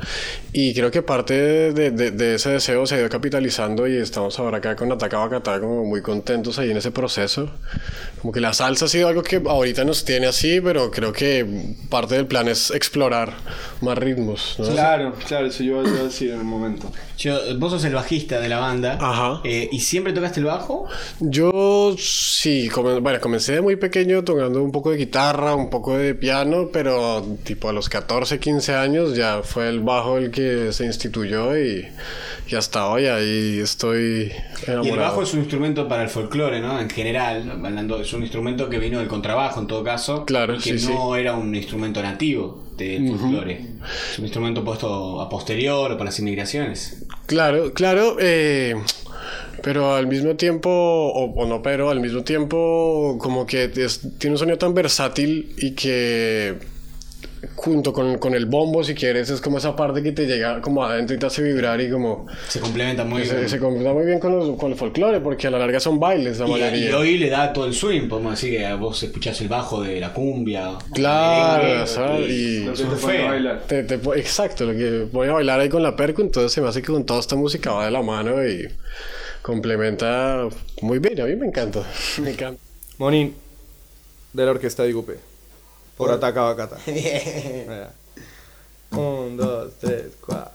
Y 0.53 0.75
creo 0.75 0.91
que 0.91 1.01
parte 1.01 1.73
de, 1.73 1.89
de, 1.89 2.35
ese 2.35 2.51
deseo 2.51 2.85
se 2.85 2.93
ha 2.93 2.99
ido 2.99 3.09
capitalizando 3.09 3.87
y 3.87 3.95
estamos 3.95 4.37
ahora 4.37 4.59
acá 4.59 4.75
con 4.75 4.91
Ataca 4.91 5.17
Bacatá 5.17 5.59
como 5.59 5.83
muy 5.83 6.03
contentos 6.03 6.59
ahí 6.59 6.69
en 6.69 6.77
ese 6.77 6.91
proceso. 6.91 7.49
Como 8.21 8.31
que 8.31 8.39
la 8.39 8.53
salsa 8.53 8.85
ha 8.85 8.87
sido 8.87 9.07
algo 9.07 9.23
que 9.23 9.41
ahorita 9.43 9.83
nos 9.83 10.05
tiene 10.05 10.27
así, 10.27 10.61
pero 10.61 10.91
creo 10.91 11.11
que 11.11 11.73
parte 11.89 12.13
del 12.13 12.27
plan 12.27 12.47
es 12.47 12.69
explorar 12.69 13.33
más 13.81 13.97
ritmos. 13.97 14.57
¿no? 14.59 14.67
Claro, 14.67 15.15
claro, 15.27 15.47
eso 15.47 15.63
yo 15.63 15.81
iba 15.81 16.01
a 16.01 16.03
decir 16.03 16.29
en 16.29 16.41
un 16.41 16.45
momento. 16.45 16.91
Yo, 17.17 17.57
vos 17.57 17.71
sos 17.71 17.83
el 17.83 17.95
bajista 17.95 18.39
de 18.39 18.47
la 18.47 18.59
banda. 18.59 18.99
Ajá. 19.01 19.41
Eh, 19.43 19.69
¿Y 19.71 19.79
siempre 19.79 20.13
tocaste 20.13 20.39
el 20.39 20.45
bajo? 20.45 20.85
Yo 21.19 21.95
sí, 21.97 22.69
bueno, 22.69 23.19
comencé 23.19 23.53
de 23.53 23.61
muy 23.61 23.75
pequeño 23.75 24.23
tocando 24.23 24.61
un 24.61 24.71
poco 24.71 24.91
de 24.91 24.97
guitarra, 24.97 25.55
un 25.55 25.71
poco 25.71 25.97
de 25.97 26.13
piano, 26.13 26.69
pero 26.71 27.25
tipo 27.43 27.69
a 27.69 27.73
los 27.73 27.89
14, 27.89 28.39
15 28.39 28.75
años 28.75 29.15
ya 29.15 29.41
fue 29.43 29.69
el 29.69 29.79
bajo 29.79 30.17
el 30.17 30.31
que 30.31 30.71
se 30.73 30.85
instituyó 30.85 31.57
y, 31.57 31.87
y 32.47 32.55
hasta 32.55 32.87
hoy 32.87 33.07
ahí 33.07 33.59
estoy 33.59 34.31
enamorado. 34.63 34.85
Y 34.85 34.89
el 34.89 34.99
bajo 34.99 35.23
es 35.23 35.33
un 35.33 35.39
instrumento 35.39 35.87
para 35.87 36.03
el 36.03 36.09
folclore, 36.09 36.59
¿no? 36.59 36.79
En 36.79 36.89
general, 36.89 37.49
hablando, 37.49 38.01
es 38.01 38.11
un 38.13 38.21
instrumento 38.21 38.69
que 38.69 38.79
vino 38.79 38.99
del 38.99 39.07
contrabajo 39.07 39.59
en 39.59 39.67
todo 39.67 39.83
caso. 39.83 40.25
Claro, 40.25 40.57
que 40.57 40.73
no 40.73 41.15
era 41.15 41.33
un 41.33 41.53
instrumento 41.55 42.01
nativo 42.01 42.63
del 42.77 43.17
folclore. 43.17 43.65
Es 44.11 44.19
un 44.19 44.25
instrumento 44.25 44.63
puesto 44.63 45.21
a 45.21 45.29
posterior 45.29 45.91
o 45.91 45.97
para 45.97 46.05
las 46.05 46.19
inmigraciones. 46.19 47.05
Claro, 47.25 47.73
claro. 47.73 48.17
Eh, 48.19 48.75
pero 49.61 49.95
al 49.95 50.07
mismo 50.07 50.35
tiempo, 50.35 50.69
o, 50.69 51.45
no, 51.45 51.61
pero 51.61 51.89
al 51.89 51.99
mismo 51.99 52.23
tiempo, 52.23 53.17
como 53.19 53.45
que 53.45 53.67
tiene 53.67 54.33
un 54.33 54.37
sonido 54.37 54.57
tan 54.57 54.73
versátil 54.73 55.53
y 55.57 55.71
que 55.71 56.55
junto 57.55 57.93
con, 57.93 58.17
con, 58.17 58.33
el 58.33 58.45
bombo, 58.45 58.83
si 58.83 58.93
quieres, 58.93 59.29
es 59.29 59.41
como 59.41 59.57
esa 59.57 59.75
parte 59.75 60.03
que 60.03 60.11
te 60.11 60.25
llega 60.25 60.61
como 60.61 60.83
adentro 60.83 61.15
y 61.15 61.19
te 61.19 61.25
hace 61.25 61.41
vibrar 61.41 61.79
y 61.79 61.89
como... 61.89 62.25
Se 62.47 62.59
complementa 62.59 63.05
muy 63.05 63.25
se, 63.25 63.35
bien. 63.35 63.49
Se 63.49 63.59
complementa 63.59 63.93
muy 63.93 64.05
bien 64.05 64.19
con, 64.19 64.37
los, 64.37 64.57
con 64.57 64.71
el 64.71 64.77
folclore, 64.77 65.19
porque 65.21 65.47
a 65.47 65.51
la 65.51 65.59
larga 65.59 65.79
son 65.79 65.99
bailes 65.99 66.39
la 66.39 66.47
y, 66.47 66.51
mayoría. 66.51 66.89
Y 66.89 66.93
hoy 66.93 67.17
le 67.17 67.29
da 67.29 67.53
todo 67.53 67.65
el 67.65 67.73
swing, 67.73 68.07
podemos 68.07 68.31
decir 68.31 68.57
que 68.57 68.73
vos 68.73 69.01
escuchás 69.01 69.39
el 69.41 69.47
bajo 69.47 69.81
de 69.81 69.99
la 69.99 70.13
cumbia. 70.13 70.77
Claro, 70.93 71.87
¿sabes? 71.87 72.29
Y... 72.29 72.65
Que 72.65 72.83
te 72.83 73.23
bailar. 73.23 73.61
Te, 73.67 73.83
te, 73.83 73.95
exacto, 74.19 74.65
lo 74.65 74.73
que 74.73 75.07
voy 75.11 75.29
a 75.29 75.33
bailar 75.33 75.59
ahí 75.59 75.69
con 75.69 75.83
la 75.83 75.95
perco, 75.95 76.21
entonces 76.21 76.51
se 76.51 76.61
me 76.61 76.67
hace 76.67 76.81
que 76.81 76.87
con 76.87 77.05
toda 77.05 77.19
esta 77.19 77.35
música 77.35 77.71
va 77.71 77.85
de 77.85 77.91
la 77.91 78.01
mano 78.01 78.45
y 78.45 78.67
complementa 79.41 80.47
muy 80.81 80.99
bien, 80.99 81.21
a 81.21 81.25
mí 81.25 81.35
me 81.35 81.47
encanta, 81.47 81.83
me 82.21 82.31
encanta. 82.31 82.61
Monín, 82.97 83.33
de 84.33 84.45
la 84.45 84.51
orquesta 84.51 84.83
de 84.83 84.89
Igupe. 84.89 85.28
Por 85.99 86.11
Ataca 86.11 86.43
Bacata. 86.43 86.77
Bien. 86.85 87.87
Un, 88.91 89.35
dos, 89.35 89.73
tres, 89.81 90.13
cuatro. 90.25 90.53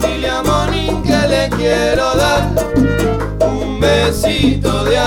Dile 0.00 0.30
a 0.30 0.42
Monín 0.42 1.00
que 1.04 1.28
le 1.28 1.48
quiero 1.50 2.12
dar 2.16 2.50
un 3.48 3.78
besito 3.78 4.82
de 4.84 4.97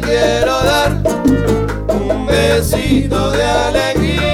quiero 0.00 0.62
dar 0.62 1.02
un 1.88 2.26
besito 2.26 3.30
de 3.32 3.44
alegría. 3.44 4.29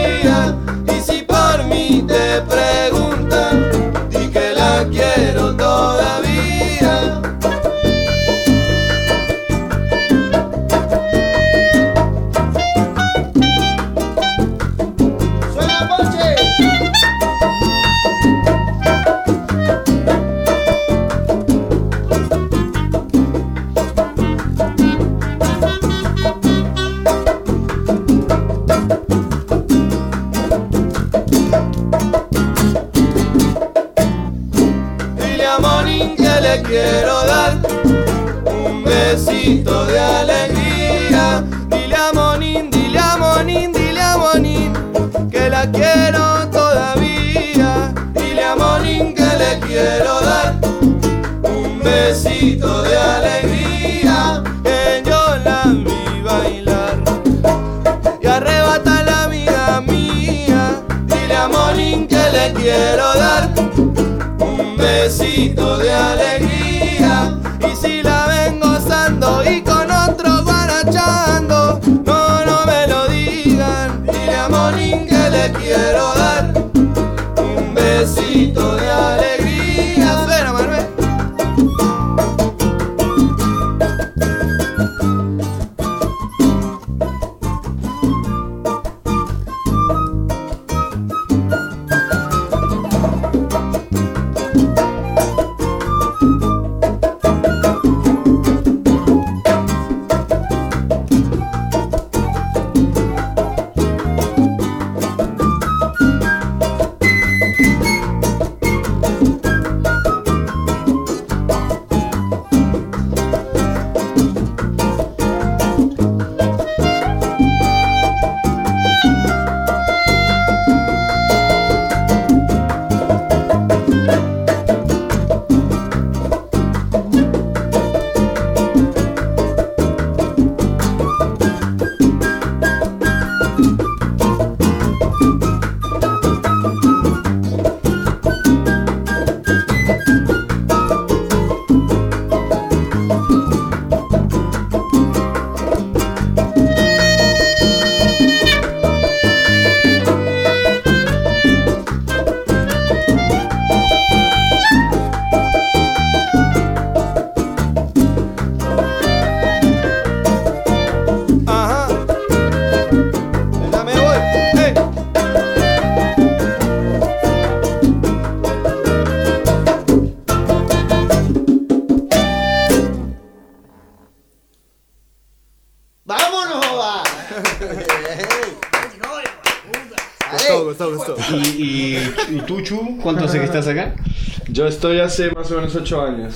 Estoy 184.76 185.00
hace 185.00 185.30
más 185.30 185.50
o 185.50 185.54
menos 185.54 185.75
8 185.75 186.02
años 186.02 186.35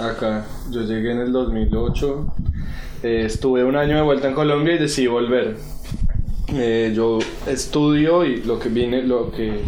acá. 0.00 0.44
Yo 0.70 0.82
llegué 0.82 1.12
en 1.12 1.20
el 1.20 1.30
2008. 1.30 2.26
eh, 3.04 3.22
estuve 3.26 3.62
un 3.62 3.76
año 3.76 3.94
de 3.94 4.02
vuelta 4.02 4.26
en 4.26 4.34
Colombia 4.34 4.74
y 4.74 4.78
decidí 4.78 5.06
volver. 5.06 5.56
Eh, 6.52 6.92
yo 6.94 7.20
estudio 7.46 8.24
y 8.24 8.42
lo 8.42 8.58
que 8.58 8.70
vine, 8.70 9.02
lo 9.02 9.30
que 9.30 9.60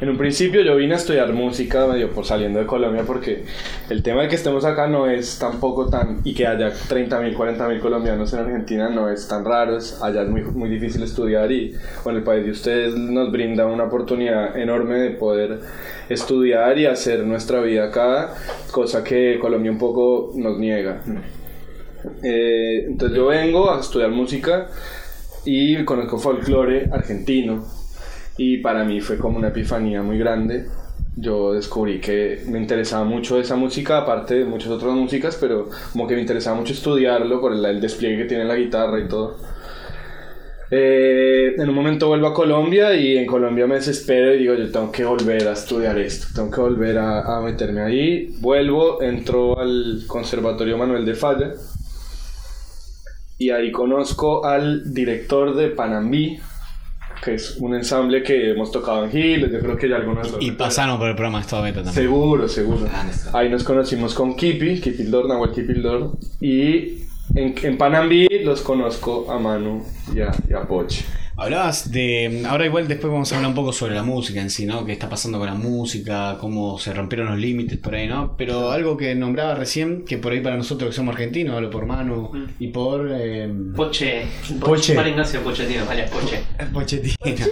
en 0.00 0.08
un 0.08 0.16
principio 0.16 0.62
yo 0.62 0.74
vine 0.76 0.94
a 0.94 0.96
estudiar 0.96 1.32
música 1.32 1.86
medio 1.86 2.10
por 2.10 2.24
saliendo 2.24 2.58
de 2.58 2.66
Colombia 2.66 3.04
porque 3.06 3.44
el 3.88 4.02
tema 4.02 4.22
de 4.22 4.28
que 4.28 4.36
estemos 4.36 4.64
acá 4.64 4.86
no 4.86 5.06
es 5.06 5.38
tampoco 5.38 5.86
tan 5.88 6.20
y 6.24 6.34
que 6.34 6.46
haya 6.46 6.70
30.000, 6.72 7.36
40.000 7.36 7.80
colombianos 7.80 8.32
en 8.32 8.40
Argentina 8.40 8.88
no 8.88 9.10
es 9.10 9.28
tan 9.28 9.44
raro, 9.44 9.76
es, 9.76 10.00
allá 10.02 10.22
es 10.22 10.28
muy, 10.28 10.42
muy 10.42 10.68
difícil 10.68 11.02
estudiar 11.02 11.50
y 11.52 11.74
con 12.02 12.16
el 12.16 12.22
país 12.22 12.44
de 12.44 12.50
ustedes 12.52 12.94
nos 12.96 13.30
brinda 13.30 13.66
una 13.66 13.84
oportunidad 13.84 14.56
enorme 14.56 14.98
de 14.98 15.10
poder 15.10 15.60
estudiar 16.10 16.76
y 16.76 16.86
hacer 16.86 17.24
nuestra 17.24 17.60
vida 17.60 17.86
acá, 17.86 18.34
cosa 18.70 19.02
que 19.02 19.38
Colombia 19.40 19.70
un 19.70 19.78
poco 19.78 20.32
nos 20.34 20.58
niega. 20.58 21.02
Eh, 22.22 22.84
entonces 22.88 23.16
yo 23.16 23.26
vengo 23.26 23.72
a 23.72 23.80
estudiar 23.80 24.10
música 24.10 24.68
y 25.44 25.84
conozco 25.84 26.18
folclore 26.18 26.88
argentino 26.92 27.64
y 28.36 28.58
para 28.58 28.84
mí 28.84 29.00
fue 29.00 29.18
como 29.18 29.38
una 29.38 29.48
epifanía 29.48 30.02
muy 30.02 30.18
grande. 30.18 30.66
Yo 31.16 31.52
descubrí 31.52 32.00
que 32.00 32.42
me 32.48 32.58
interesaba 32.58 33.04
mucho 33.04 33.38
esa 33.38 33.54
música, 33.54 33.98
aparte 33.98 34.34
de 34.34 34.44
muchas 34.44 34.70
otras 34.70 34.92
músicas, 34.94 35.36
pero 35.40 35.68
como 35.92 36.06
que 36.06 36.14
me 36.14 36.22
interesaba 36.22 36.56
mucho 36.56 36.72
estudiarlo 36.72 37.40
por 37.40 37.52
el, 37.52 37.64
el 37.64 37.80
despliegue 37.80 38.22
que 38.22 38.24
tiene 38.28 38.44
la 38.44 38.56
guitarra 38.56 38.98
y 38.98 39.08
todo. 39.08 39.36
Eh, 40.70 41.54
en 41.58 41.68
un 41.68 41.74
momento 41.74 42.06
vuelvo 42.06 42.28
a 42.28 42.34
Colombia 42.34 42.94
y 42.94 43.16
en 43.16 43.26
Colombia 43.26 43.66
me 43.66 43.74
desespero 43.74 44.32
y 44.34 44.38
digo, 44.38 44.54
yo 44.54 44.70
tengo 44.70 44.92
que 44.92 45.04
volver 45.04 45.48
a 45.48 45.52
estudiar 45.52 45.98
esto, 45.98 46.28
tengo 46.34 46.50
que 46.50 46.60
volver 46.60 46.98
a, 46.98 47.38
a 47.38 47.40
meterme 47.40 47.80
ahí. 47.82 48.34
Vuelvo, 48.38 49.02
entro 49.02 49.58
al 49.58 50.04
Conservatorio 50.06 50.78
Manuel 50.78 51.04
de 51.04 51.14
Falla 51.14 51.54
y 53.40 53.50
ahí 53.50 53.72
conozco 53.72 54.44
al 54.44 54.92
director 54.92 55.56
de 55.56 55.68
Panambí, 55.68 56.38
que 57.24 57.34
es 57.34 57.56
un 57.58 57.74
ensamble 57.74 58.22
que 58.22 58.50
hemos 58.50 58.70
tocado 58.70 59.04
en 59.04 59.10
Gil, 59.10 59.50
yo 59.50 59.58
creo 59.60 59.76
que 59.76 59.88
ya 59.88 59.96
algunas 59.96 60.28
Y 60.40 60.52
pasaron 60.52 60.98
por 60.98 61.08
el 61.08 61.14
programa 61.14 61.38
de 61.38 61.42
Estado 61.42 61.62
Beta 61.62 61.82
también. 61.82 61.94
Seguro, 61.94 62.48
seguro. 62.48 62.86
Ah. 62.92 63.06
Ahí 63.32 63.48
nos 63.48 63.64
conocimos 63.64 64.14
con 64.14 64.36
Kipi, 64.36 64.80
Kipildor, 64.80 65.26
Nahuel 65.26 65.52
Kipildor, 65.52 66.12
y 66.40 67.04
en, 67.34 67.54
en 67.62 67.78
Panambí 67.78 68.26
los 68.44 68.60
conozco 68.62 69.30
a 69.30 69.38
Manu 69.38 69.84
y 70.14 70.20
a, 70.20 70.30
y 70.48 70.52
a 70.52 70.62
Poche. 70.62 71.04
Hablabas 71.36 71.90
de. 71.90 72.42
Ahora, 72.46 72.66
igual, 72.66 72.86
después 72.86 73.10
vamos 73.10 73.32
a 73.32 73.36
hablar 73.36 73.48
un 73.48 73.54
poco 73.54 73.72
sobre 73.72 73.94
la 73.94 74.02
música 74.02 74.42
en 74.42 74.50
sí, 74.50 74.66
¿no? 74.66 74.84
¿Qué 74.84 74.92
está 74.92 75.08
pasando 75.08 75.38
con 75.38 75.46
la 75.46 75.54
música? 75.54 76.36
¿Cómo 76.38 76.78
se 76.78 76.92
rompieron 76.92 77.28
los 77.28 77.38
límites 77.38 77.78
por 77.78 77.94
ahí, 77.94 78.06
¿no? 78.06 78.36
Pero 78.36 78.70
algo 78.72 78.94
que 78.98 79.14
nombraba 79.14 79.54
recién, 79.54 80.04
que 80.04 80.18
por 80.18 80.32
ahí 80.32 80.40
para 80.40 80.58
nosotros 80.58 80.90
que 80.90 80.96
somos 80.96 81.14
argentinos, 81.14 81.56
hablo 81.56 81.70
por 81.70 81.86
Manu 81.86 82.30
y 82.58 82.68
por. 82.68 83.08
eh, 83.10 83.50
Poche. 83.74 84.26
Poche. 84.60 84.92
Juan 84.94 85.08
Ignacio 85.08 85.40
Pochettino, 85.40 85.88
alias 85.88 86.10
Poche. 86.10 86.40
Pochettino. 86.74 87.46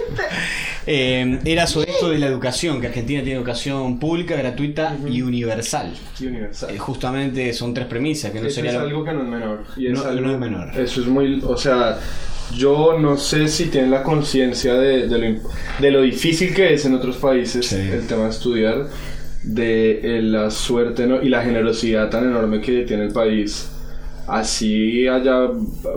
Eh, 0.91 1.39
era 1.45 1.67
sobre 1.67 1.91
esto 1.91 2.09
de 2.09 2.19
la 2.19 2.27
educación, 2.27 2.81
que 2.81 2.87
Argentina 2.87 3.21
tiene 3.23 3.37
educación 3.39 3.99
pública, 3.99 4.37
gratuita 4.37 4.97
y 5.07 5.21
universal. 5.21 5.93
Y 6.19 6.27
Universal. 6.27 6.75
Eh, 6.75 6.79
justamente 6.79 7.53
son 7.53 7.75
tres 7.75 7.87
premisas, 7.87 8.31
que 8.31 8.41
no 8.41 8.47
Eso 8.47 8.55
sería 8.57 8.71
es 8.71 8.77
lo- 8.79 8.83
algo 8.85 9.05
que 9.05 9.13
no 9.13 9.23
es 9.23 9.29
menor. 9.29 9.65
Y 9.77 9.87
es 9.89 9.93
No, 9.93 10.05
algo- 10.05 10.21
no 10.23 10.33
es 10.33 10.39
menor. 10.39 10.81
Eso 10.81 11.01
es 11.03 11.07
muy. 11.07 11.43
O 11.47 11.59
sea, 11.59 11.99
yo 12.57 12.99
no 12.99 13.19
sé 13.19 13.49
si 13.49 13.67
tienen 13.67 13.91
la 13.91 14.03
conciencia 14.03 14.73
de, 14.75 15.07
de, 15.09 15.19
lo, 15.19 15.41
de 15.79 15.91
lo 15.91 16.01
difícil 16.01 16.55
que 16.55 16.73
es 16.73 16.87
en 16.87 16.95
otros 16.95 17.19
países 17.19 17.67
Sí. 17.67 17.77
el 17.77 18.07
tema 18.07 18.25
de 18.25 18.31
estudiar, 18.31 18.87
de 19.43 20.01
eh, 20.19 20.23
la 20.23 20.51
suerte 20.51 21.07
¿no? 21.07 21.21
y 21.23 21.29
la 21.29 21.43
generosidad 21.43 22.09
tan 22.09 22.25
enorme 22.25 22.63
que 22.63 22.83
tiene 22.85 23.05
el 23.05 23.13
país. 23.13 23.71
Así 24.29 25.09
haya 25.09 25.49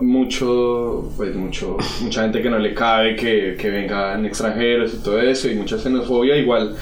mucho, 0.02 1.12
pues 1.18 1.36
mucho, 1.36 1.76
mucha 2.02 2.22
gente 2.24 2.42
que 2.42 2.50
no 2.50 2.60
le 2.60 2.74
cabe, 2.74 3.14
que, 3.16 3.58
que 3.60 3.70
vengan 3.70 4.26
extranjeros 4.26 4.94
y 4.94 4.98
todo 5.04 5.20
eso, 5.20 5.50
y 5.50 5.56
mucha 5.56 5.78
xenofobia, 5.78 6.38
igual, 6.38 6.78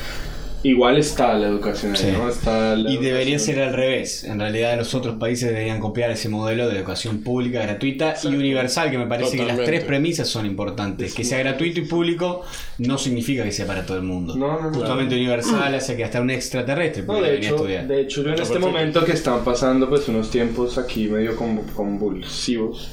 igual 0.63 0.97
está 0.97 1.33
la 1.35 1.47
educación 1.47 1.93
ahí, 1.95 1.97
Sí. 2.01 2.07
¿no? 2.11 2.29
Está 2.29 2.75
la 2.75 2.89
Y 2.91 2.97
debería 2.97 3.35
educación. 3.35 3.55
ser 3.55 3.59
al 3.63 3.73
revés. 3.73 4.23
En 4.23 4.39
realidad 4.39 4.77
los 4.77 4.93
otros 4.93 5.15
países 5.15 5.49
deberían 5.49 5.79
copiar 5.79 6.11
ese 6.11 6.29
modelo 6.29 6.67
de 6.67 6.77
educación 6.77 7.21
pública, 7.23 7.61
gratuita 7.61 8.15
y 8.23 8.27
universal, 8.27 8.91
que 8.91 8.97
me 8.97 9.07
parece 9.07 9.31
que 9.31 9.37
las 9.37 9.47
Totalmente. 9.55 9.71
tres 9.71 9.83
premisas 9.85 10.27
son 10.27 10.45
importantes. 10.45 11.13
Que 11.13 11.23
sea 11.23 11.39
gratuito 11.39 11.79
y 11.79 11.85
público 11.85 12.43
no 12.77 12.97
significa 12.97 13.43
que 13.43 13.51
sea 13.51 13.65
para 13.65 13.85
todo 13.85 13.97
el 13.97 14.03
mundo. 14.03 14.35
No, 14.35 14.59
no, 14.61 14.69
no. 14.71 14.77
Justamente 14.77 15.15
universal 15.15 15.73
hace 15.75 15.95
que 15.95 16.03
hasta 16.03 16.21
un 16.21 16.29
extraterrestre 16.29 17.03
pueda 17.03 17.21
de 17.21 17.31
venir 17.31 17.43
a 17.43 17.47
hecho, 17.47 17.55
estudiar. 17.55 17.87
de 17.87 18.01
hecho, 18.01 18.21
yo 18.23 18.27
en 18.29 18.33
este 18.35 18.45
perfecto. 18.53 18.67
momento 18.67 19.05
que 19.05 19.11
están 19.13 19.43
pasando 19.43 19.89
pues 19.89 20.07
unos 20.09 20.29
tiempos 20.29 20.77
aquí 20.77 21.07
medio 21.07 21.35
con- 21.35 21.63
convulsivos, 21.75 22.89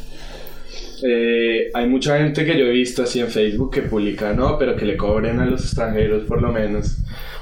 eh, 1.02 1.70
hay 1.74 1.86
mucha 1.88 2.18
gente 2.18 2.44
que 2.44 2.58
yo 2.58 2.66
he 2.66 2.70
visto 2.70 3.02
así 3.02 3.20
en 3.20 3.28
Facebook 3.28 3.72
que 3.74 3.82
publica, 3.82 4.32
no, 4.32 4.58
pero 4.58 4.76
que 4.76 4.84
le 4.84 4.96
cobren 4.96 5.40
a 5.40 5.46
los 5.46 5.62
extranjeros 5.62 6.24
por 6.24 6.40
lo 6.42 6.52
menos 6.52 6.96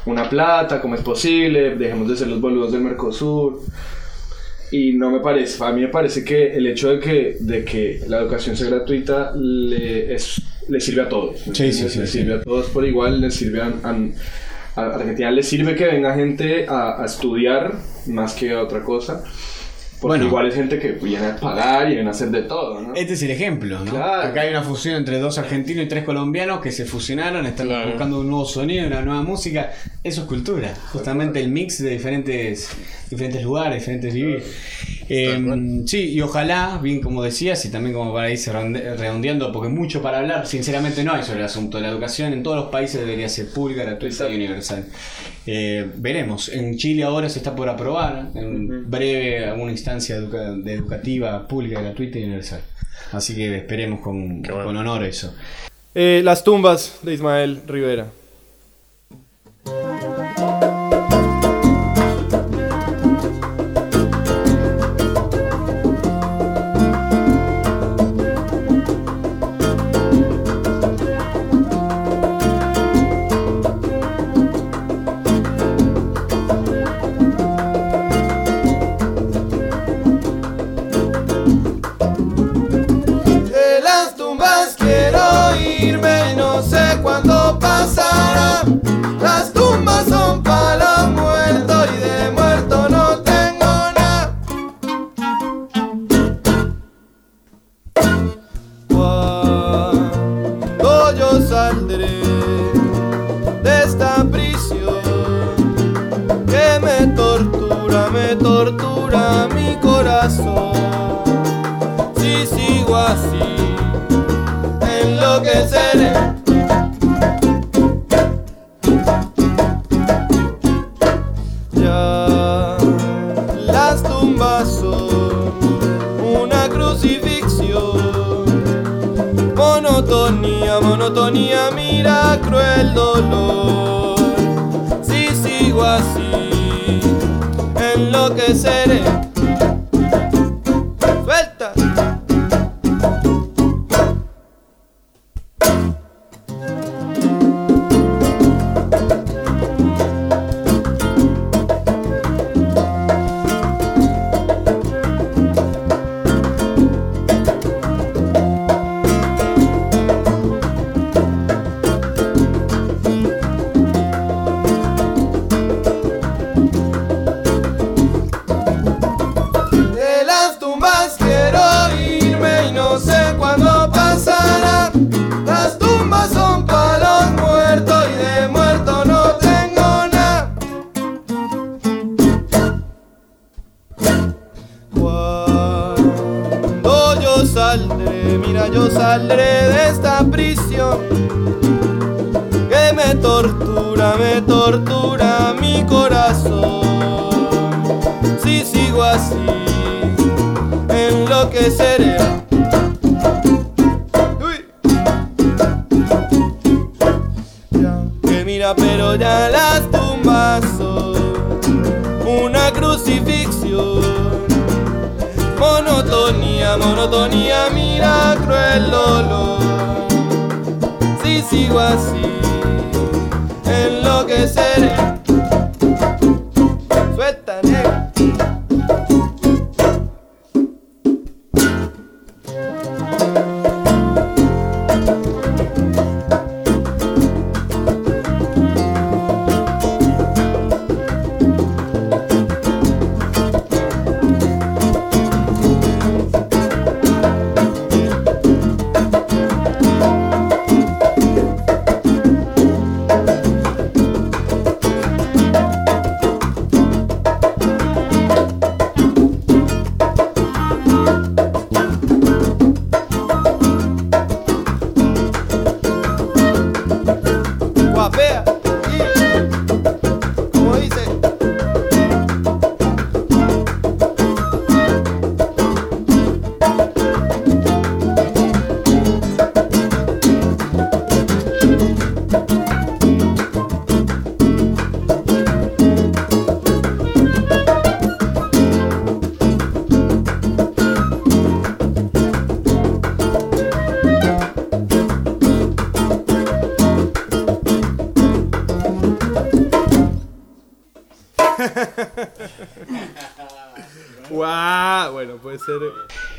una 0.07 0.29
plata, 0.29 0.81
como 0.81 0.95
es 0.97 1.01
posible, 1.01 1.77
dejemos 1.77 2.09
de 2.09 2.17
ser 2.17 2.29
los 2.29 2.41
boludos 2.41 2.73
del 2.73 2.83
Mercosur. 2.83 3.63
Y 4.71 4.93
no 4.95 5.11
me 5.11 5.21
parece, 5.21 5.63
a 5.63 5.71
mí 5.73 5.83
me 5.83 5.89
parece 5.89 6.25
que 6.25 6.55
el 6.57 6.67
hecho 6.67 6.91
de 6.91 6.99
que, 6.99 7.37
de 7.41 7.65
que 7.65 8.01
la 8.09 8.19
educación 8.21 8.57
sea 8.57 8.69
gratuita 8.71 9.33
le, 9.37 10.13
es, 10.15 10.43
le 10.69 10.81
sirve 10.81 11.03
a 11.03 11.09
todos. 11.09 11.47
¿me 11.47 11.55
Sí, 11.55 11.73
sí, 11.73 11.89
sí, 11.89 12.01
Le 12.01 12.07
sirve 12.07 12.35
a 12.35 12.41
todos 12.43 12.67
por 12.71 12.85
igual, 12.85 13.21
le 13.21 13.31
sirve 13.31 13.61
a, 13.63 13.67
a- 13.85 13.97
a 14.77 14.87
Argentina 14.97 15.31
le 15.31 15.45
sirve 15.45 15.77
que 15.77 15.85
venga 15.85 16.13
gente 16.17 16.67
a, 16.69 17.01
a 17.01 17.05
estudiar 17.07 17.75
más 18.07 18.35
que 18.35 18.51
a 18.51 18.61
otra 18.63 18.83
cosa. 18.83 19.23
Porque 20.05 20.19
Bueno. 20.19 20.27
igual 20.29 20.47
es 20.49 20.55
gente 20.55 20.79
que 20.79 20.93
viene 20.93 21.25
a 21.25 21.37
pagar 21.37 21.91
y 21.91 21.95
viene 21.95 22.09
a 22.09 22.13
hacer 22.13 22.29
de 22.29 22.43
todo, 22.43 22.79
¿no? 22.83 22.95
Este 22.95 23.15
es 23.15 23.23
el 23.23 23.31
ejemplo, 23.31 23.79
¿no? 23.83 23.91
Claro. 23.91 24.29
Acá 24.29 24.43
hay 24.43 24.51
una 24.51 24.63
fusión 24.63 24.97
entre 24.97 25.19
dos 25.19 25.39
argentinos 25.39 25.83
y 25.83 25.89
tres 25.89 26.05
colombianos 26.05 26.61
que 26.61 26.73
se 26.73 26.85
fusionaron, 26.85 27.47
están 27.47 27.69
Claro. 27.69 27.89
buscando 27.89 28.21
un 28.21 28.29
nuevo 28.29 28.45
sonido, 28.45 28.87
una 28.87 29.01
nueva 29.01 29.23
música. 29.23 29.73
Eso 30.03 30.21
es 30.21 30.27
cultura, 30.27 30.75
justamente 30.93 31.41
el 31.41 31.49
mix 31.49 31.83
de 31.83 31.89
diferentes, 31.89 32.69
diferentes 33.09 33.43
lugares, 33.43 33.79
diferentes 33.81 34.13
vivir. 34.13 34.43
Eh, 35.09 35.83
sí, 35.87 36.13
y 36.13 36.21
ojalá, 36.21 36.79
bien 36.83 37.01
como 37.01 37.23
decías, 37.23 37.65
y 37.65 37.71
también 37.71 37.95
como 37.95 38.13
para 38.13 38.31
irse 38.31 38.53
redonde- 38.53 38.97
redondeando, 38.97 39.53
porque 39.53 39.69
mucho 39.69 40.01
para 40.03 40.19
hablar, 40.19 40.47
sinceramente 40.47 41.05
no 41.05 41.13
hay 41.13 41.23
sobre 41.23 41.41
el 41.41 41.45
asunto 41.47 41.77
de 41.77 41.83
la 41.83 41.89
educación. 41.91 42.33
En 42.33 42.43
todos 42.43 42.57
los 42.57 42.67
países 42.71 43.01
debería 43.01 43.29
ser 43.29 43.49
pública, 43.51 43.85
gratuita 43.85 44.29
y 44.31 44.37
universal. 44.37 44.87
Eh, 45.47 45.91
veremos. 45.97 46.49
En 46.49 46.77
Chile 46.77 47.03
ahora 47.05 47.29
se 47.29 47.39
está 47.39 47.55
por 47.55 47.69
aprobar, 47.69 48.29
en 48.35 48.91
breve, 48.91 49.45
alguna 49.45 49.73
instancia 49.73 50.17
educa- 50.17 50.53
de 50.57 50.73
educativa, 50.73 51.47
pública, 51.47 51.81
gratuita 51.83 52.19
y 52.19 52.25
universal. 52.25 52.61
Así 53.13 53.35
que 53.35 53.57
esperemos 53.59 54.01
con, 54.01 54.43
bueno. 54.43 54.65
con 54.65 54.77
honor 54.77 55.05
eso. 55.05 55.35
Eh, 55.95 56.23
las 56.25 56.43
tumbas 56.43 57.01
de 57.03 57.15
Ismael 57.15 57.61
Rivera. 57.67 58.07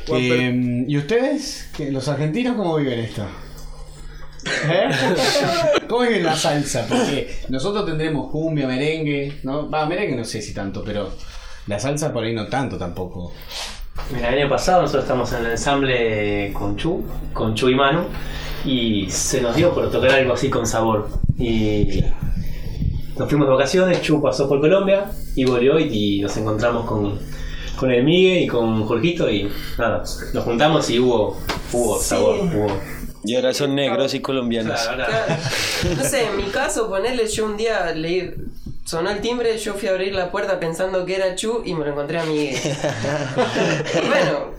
Juan, 0.06 0.20
pero- 0.28 0.34
Eh, 0.42 0.84
¿Y 0.88 0.98
ustedes? 0.98 1.70
¿Qué- 1.76 1.90
¿Los 1.90 2.08
argentinos 2.08 2.56
cómo 2.56 2.76
viven 2.76 3.00
esto? 3.00 3.26
¿Eh? 4.68 4.88
¿Cómo 5.88 6.02
viven 6.02 6.24
la 6.24 6.36
salsa? 6.36 6.86
Porque 6.88 7.36
nosotros 7.48 7.84
tendremos 7.86 8.30
cumbia, 8.30 8.66
merengue, 8.66 9.40
¿no? 9.42 9.68
Va, 9.68 9.86
merengue 9.86 10.16
no 10.16 10.24
sé 10.24 10.40
si 10.40 10.54
tanto, 10.54 10.82
pero 10.84 11.10
la 11.66 11.78
salsa 11.80 12.12
por 12.12 12.24
ahí 12.24 12.34
no 12.34 12.46
tanto 12.46 12.78
tampoco. 12.78 13.32
Mira, 14.14 14.28
el 14.28 14.38
año 14.42 14.48
pasado 14.48 14.82
nosotros 14.82 15.04
estamos 15.04 15.32
en 15.32 15.44
el 15.46 15.50
ensamble 15.52 16.52
con 16.52 16.76
Chu, 16.76 17.04
con 17.32 17.54
Chu 17.54 17.68
y 17.70 17.74
Manu, 17.74 18.02
y 18.64 19.10
se 19.10 19.40
nos 19.40 19.56
dio 19.56 19.74
por 19.74 19.90
tocar 19.90 20.10
algo 20.10 20.34
así 20.34 20.48
con 20.48 20.66
sabor. 20.66 21.08
Y 21.38 22.04
nos 23.18 23.28
fuimos 23.28 23.48
de 23.48 23.54
vacaciones, 23.54 24.02
Chu 24.02 24.20
pasó 24.22 24.48
por 24.48 24.60
Colombia 24.60 25.10
y 25.34 25.44
volvió 25.44 25.78
y, 25.80 26.18
y 26.18 26.20
nos 26.20 26.36
encontramos 26.36 26.84
con, 26.86 27.18
con 27.76 27.90
el 27.90 28.02
Migue 28.04 28.40
y 28.40 28.46
con 28.46 28.84
Jorgito 28.86 29.30
y 29.30 29.50
nada, 29.78 30.02
nos 30.32 30.44
juntamos 30.44 30.88
y 30.90 30.98
hubo, 30.98 31.38
hubo 31.72 32.00
sabor, 32.00 32.36
hubo... 32.40 32.66
Y 33.24 33.34
ahora 33.34 33.52
son 33.52 33.74
negros 33.74 34.14
y 34.14 34.20
colombianos. 34.20 34.80
Claro, 34.80 35.02
ahora- 35.04 35.26
Claro. 35.26 35.96
No 35.96 36.04
sé, 36.04 36.26
en 36.26 36.36
mi 36.36 36.44
caso, 36.44 36.88
ponerle 36.88 37.26
yo 37.26 37.44
un 37.46 37.56
día 37.56 37.92
leí, 37.92 38.32
sonó 38.84 39.10
el 39.10 39.20
timbre, 39.20 39.58
yo 39.58 39.74
fui 39.74 39.88
a 39.88 39.92
abrir 39.92 40.14
la 40.14 40.30
puerta 40.30 40.60
pensando 40.60 41.04
que 41.04 41.16
era 41.16 41.34
Chu 41.34 41.62
y 41.64 41.74
me 41.74 41.84
lo 41.84 41.90
encontré 41.90 42.20
a 42.20 42.24
Miguel. 42.24 42.54
y 42.56 44.06
bueno, 44.08 44.50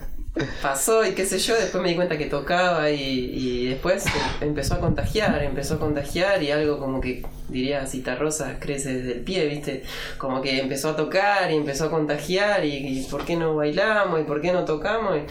pasó 0.62 1.06
y 1.06 1.12
qué 1.12 1.26
sé 1.26 1.40
yo, 1.40 1.56
después 1.56 1.82
me 1.82 1.90
di 1.90 1.96
cuenta 1.96 2.18
que 2.18 2.26
tocaba 2.26 2.90
y, 2.92 3.02
y 3.34 3.66
después 3.68 4.06
empezó 4.42 4.76
a 4.76 4.80
contagiar, 4.80 5.44
empezó 5.44 5.76
a 5.76 5.80
contagiar 5.80 6.42
y 6.44 6.52
algo 6.52 6.80
como 6.80 7.02
que 7.02 7.24
diría 7.50 7.86
Cita 7.86 8.16
Rosa 8.16 8.58
crece 8.60 8.94
desde 8.94 9.14
el 9.14 9.20
pie, 9.22 9.46
¿viste? 9.48 9.84
Como 10.18 10.42
que 10.42 10.60
empezó 10.60 10.90
a 10.90 10.96
tocar 10.96 11.50
y 11.52 11.56
empezó 11.56 11.86
a 11.86 11.90
contagiar 11.90 12.66
y, 12.66 12.76
y 13.00 13.04
¿por 13.10 13.24
qué 13.26 13.36
no 13.36 13.56
bailamos 13.56 14.20
y 14.20 14.24
por 14.24 14.42
qué 14.42 14.52
no 14.52 14.66
tocamos? 14.66 15.16
Y 15.18 15.22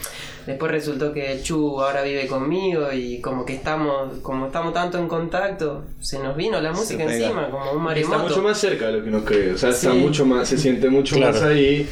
después 0.51 0.71
resultó 0.71 1.13
que 1.13 1.41
Chu 1.43 1.79
ahora 1.81 2.01
vive 2.03 2.25
conmigo 2.27 2.91
y 2.93 3.19
como 3.21 3.45
que 3.45 3.53
estamos, 3.53 4.19
como 4.21 4.47
estamos 4.47 4.73
tanto 4.73 4.97
en 4.97 5.07
contacto, 5.07 5.83
se 5.99 6.19
nos 6.19 6.35
vino 6.35 6.59
la 6.61 6.71
música 6.71 7.03
encima, 7.03 7.49
como 7.51 7.71
un 7.73 7.87
Está 7.91 8.07
mucho 8.07 8.09
maremoto. 8.09 8.41
más 8.41 8.57
cerca 8.57 8.87
de 8.87 8.93
lo 8.93 9.03
que 9.03 9.09
uno 9.09 9.23
cree. 9.25 9.51
O 9.53 9.57
sea, 9.57 9.69
está 9.69 9.91
Sí. 9.91 9.97
mucho 9.97 10.25
más, 10.25 10.47
se 10.47 10.57
siente 10.57 10.89
mucho 10.89 11.15
Claro. 11.17 11.33
más 11.33 11.43
ahí. 11.43 11.87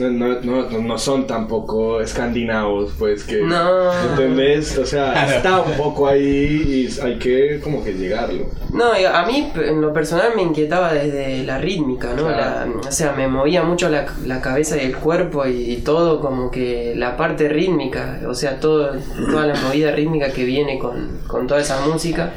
No, 0.00 0.10
no, 0.10 0.40
no, 0.40 0.78
no 0.80 0.98
son 0.98 1.26
tampoco 1.26 2.00
escandinavos, 2.00 2.92
pues 2.98 3.22
que. 3.24 3.42
No. 3.42 3.92
¿Entendés? 4.10 4.76
O 4.78 4.84
sea, 4.84 5.36
está 5.36 5.60
un 5.60 5.72
poco 5.76 6.08
ahí 6.08 6.88
y 6.98 7.00
hay 7.00 7.18
que 7.18 7.60
como 7.62 7.84
que 7.84 7.92
llegarlo. 7.94 8.46
No, 8.72 8.98
y 8.98 9.04
a 9.04 9.24
mí 9.24 9.52
en 9.54 9.80
lo 9.80 9.92
personal 9.92 10.32
me 10.34 10.42
inquietaba 10.42 10.92
desde 10.92 11.44
la 11.44 11.58
rítmica, 11.58 12.08
¿no? 12.14 12.24
Claro. 12.26 12.72
La- 12.82 12.88
o 12.88 12.92
sea, 12.92 13.12
me 13.12 13.28
movía 13.28 13.62
mucho 13.62 13.88
la, 13.88 14.06
la 14.26 14.40
cabeza 14.40 14.76
y 14.76 14.86
el 14.86 14.96
cuerpo 14.96 15.46
y, 15.46 15.72
y 15.72 15.76
todo 15.78 16.20
como 16.20 16.50
que 16.50 16.94
la 16.96 17.16
parte 17.16 17.48
rítmica, 17.48 18.20
o 18.28 18.34
sea, 18.34 18.58
todo, 18.58 18.92
toda 19.30 19.46
la 19.46 19.54
movida 19.54 19.92
rítmica 19.92 20.32
que 20.32 20.44
viene 20.44 20.78
con, 20.78 21.20
con 21.28 21.46
toda 21.46 21.60
esa 21.60 21.86
música. 21.86 22.32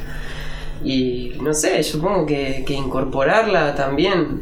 Y 0.84 1.34
no 1.42 1.54
sé, 1.56 1.82
supongo 1.82 2.26
que, 2.28 2.64
que 2.68 2.74
incorporarla 2.76 3.74
también 3.74 4.42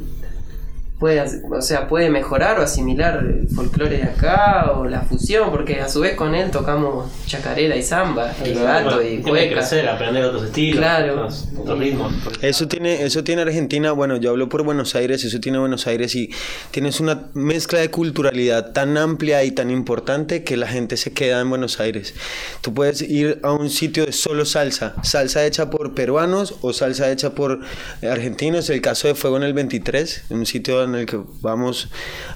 puede, 1.00 1.24
o 1.52 1.62
sea, 1.62 1.88
puede 1.88 2.10
mejorar 2.10 2.60
o 2.60 2.64
asimilar 2.64 3.18
el 3.18 3.48
folclore 3.50 3.98
de 3.98 4.04
acá 4.04 4.72
o 4.76 4.86
la 4.86 5.02
fusión, 5.02 5.52
porque 5.52 5.82
a 5.82 5.90
su 5.90 6.00
vez 6.00 6.16
con 6.16 6.34
él 6.36 6.52
tocamos 6.52 7.12
chacarera 7.26 7.76
y 7.76 7.84
samba, 7.84 8.34
y 8.46 8.54
gato 8.54 9.02
y 9.04 9.18
cueca. 9.18 9.56
crecer, 9.56 9.88
aprender 9.90 10.24
otros 10.24 10.46
estilos, 10.46 10.78
Claro. 10.80 11.14
otros, 11.16 11.48
otros 11.58 11.80
ritmos. 11.80 12.14
Eso 12.42 12.68
tiene, 12.68 13.04
eso 13.04 13.24
tiene 13.24 13.42
Argentina, 13.42 13.92
bueno, 13.92 14.18
yo 14.18 14.30
hablo 14.32 14.48
por 14.50 14.64
Buenos 14.64 14.96
Aires, 14.96 15.24
eso 15.24 15.40
tiene 15.40 15.58
Buenos 15.58 15.86
Aires 15.88 16.16
y 16.16 16.30
tienes 16.72 17.00
una 17.00 17.28
mezcla 17.34 17.80
de 17.80 17.90
culturalidad 17.92 18.72
tan 18.72 18.98
amplia 18.98 19.44
y 19.44 19.52
tan 19.52 19.72
importante 19.72 20.44
que 20.44 20.56
la 20.58 20.68
gente 20.68 20.98
se 20.98 21.12
queda 21.14 21.42
en 21.42 21.50
Buenos 21.50 21.80
Aires. 21.80 22.14
Tú 22.62 22.74
puedes 22.74 23.02
ir 23.02 23.40
a 23.44 23.52
un 23.52 23.70
sitio 23.70 24.06
de 24.06 24.12
solo 24.14 24.46
salsa, 24.46 24.96
salsa 25.04 25.46
hecha 25.46 25.70
por 25.70 25.94
peruanos 25.94 26.56
o 26.62 26.72
salsa 26.74 27.12
hecha 27.12 27.32
por 27.32 27.60
argentinos, 28.02 28.70
el 28.70 28.82
caso 28.82 29.08
de 29.08 29.16
Fuego 29.16 29.38
en 29.38 29.44
el 29.44 29.54
23, 29.54 30.26
un 30.30 30.46
sitio 30.46 30.85
en 30.86 30.96
el 30.96 31.06
que 31.06 31.20
vamos 31.42 31.90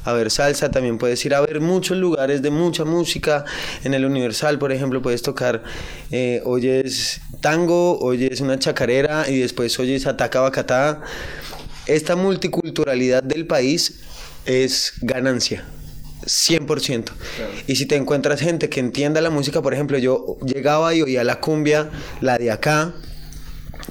a 0.04 0.14
ver 0.14 0.30
salsa, 0.30 0.72
también 0.72 0.98
puedes 0.98 1.24
ir 1.26 1.34
a 1.34 1.42
ver 1.42 1.62
muchos 1.62 1.98
lugares 1.98 2.42
de 2.42 2.50
mucha 2.50 2.86
música, 2.86 3.46
en 3.84 3.94
el 3.94 4.06
Universal, 4.06 4.60
por 4.60 4.72
ejemplo, 4.72 5.02
puedes 5.02 5.22
tocar, 5.22 5.64
eh, 6.12 6.42
oyes 6.46 7.22
tango, 7.42 8.00
oyes 8.00 8.42
una 8.42 8.60
chacarera 8.60 9.30
y 9.30 9.40
después 9.40 9.78
oyes 9.80 10.08
ataca 10.08 10.42
bacatá. 10.42 11.02
Esta 11.88 12.16
multiculturalidad 12.16 13.24
del 13.24 13.48
país 13.48 14.02
es 14.46 14.94
ganancia. 15.02 15.66
100%. 16.26 17.12
Y 17.68 17.76
si 17.76 17.86
te 17.86 17.96
encuentras 17.96 18.42
gente 18.42 18.70
que 18.70 18.80
entienda 18.80 19.22
la 19.22 19.30
música, 19.30 19.62
por 19.62 19.74
ejemplo, 19.74 19.98
yo 19.98 20.38
llegaba 20.46 20.94
y 20.94 21.02
oía 21.02 21.24
la 21.24 21.40
cumbia, 21.40 21.90
la 22.22 22.38
de 22.38 22.52
acá, 22.52 22.94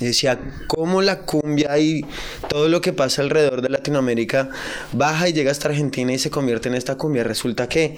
decía, 0.07 0.39
cómo 0.67 1.03
la 1.03 1.21
cumbia 1.21 1.79
y 1.79 2.05
todo 2.49 2.69
lo 2.69 2.81
que 2.81 2.93
pasa 2.93 3.23
alrededor 3.23 3.63
de 3.63 3.69
Latinoamérica 3.69 4.51
baja 4.93 5.29
y 5.29 5.33
llega 5.33 5.51
hasta 5.51 5.69
Argentina 5.69 6.13
y 6.13 6.19
se 6.19 6.31
convierte 6.31 6.69
en 6.69 6.75
esta 6.75 6.97
cumbia. 6.97 7.25
Resulta 7.25 7.69
que 7.69 7.97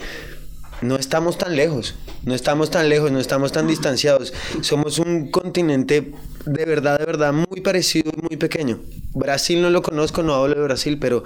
no 0.82 0.96
estamos 0.96 1.36
tan 1.36 1.56
lejos, 1.56 1.94
no 2.24 2.34
estamos 2.34 2.70
tan 2.70 2.88
lejos, 2.88 3.12
no 3.12 3.20
estamos 3.20 3.52
tan 3.52 3.66
distanciados. 3.66 4.32
Somos 4.62 4.98
un 4.98 5.30
continente 5.30 6.12
de 6.46 6.64
verdad, 6.64 6.98
de 6.98 7.04
verdad 7.04 7.32
muy 7.32 7.60
parecido 7.60 8.10
y 8.16 8.22
muy 8.22 8.36
pequeño. 8.36 8.80
Brasil 9.12 9.60
no 9.60 9.70
lo 9.70 9.82
conozco, 9.82 10.22
no 10.22 10.34
hablo 10.34 10.54
de 10.54 10.62
Brasil, 10.62 10.98
pero 10.98 11.22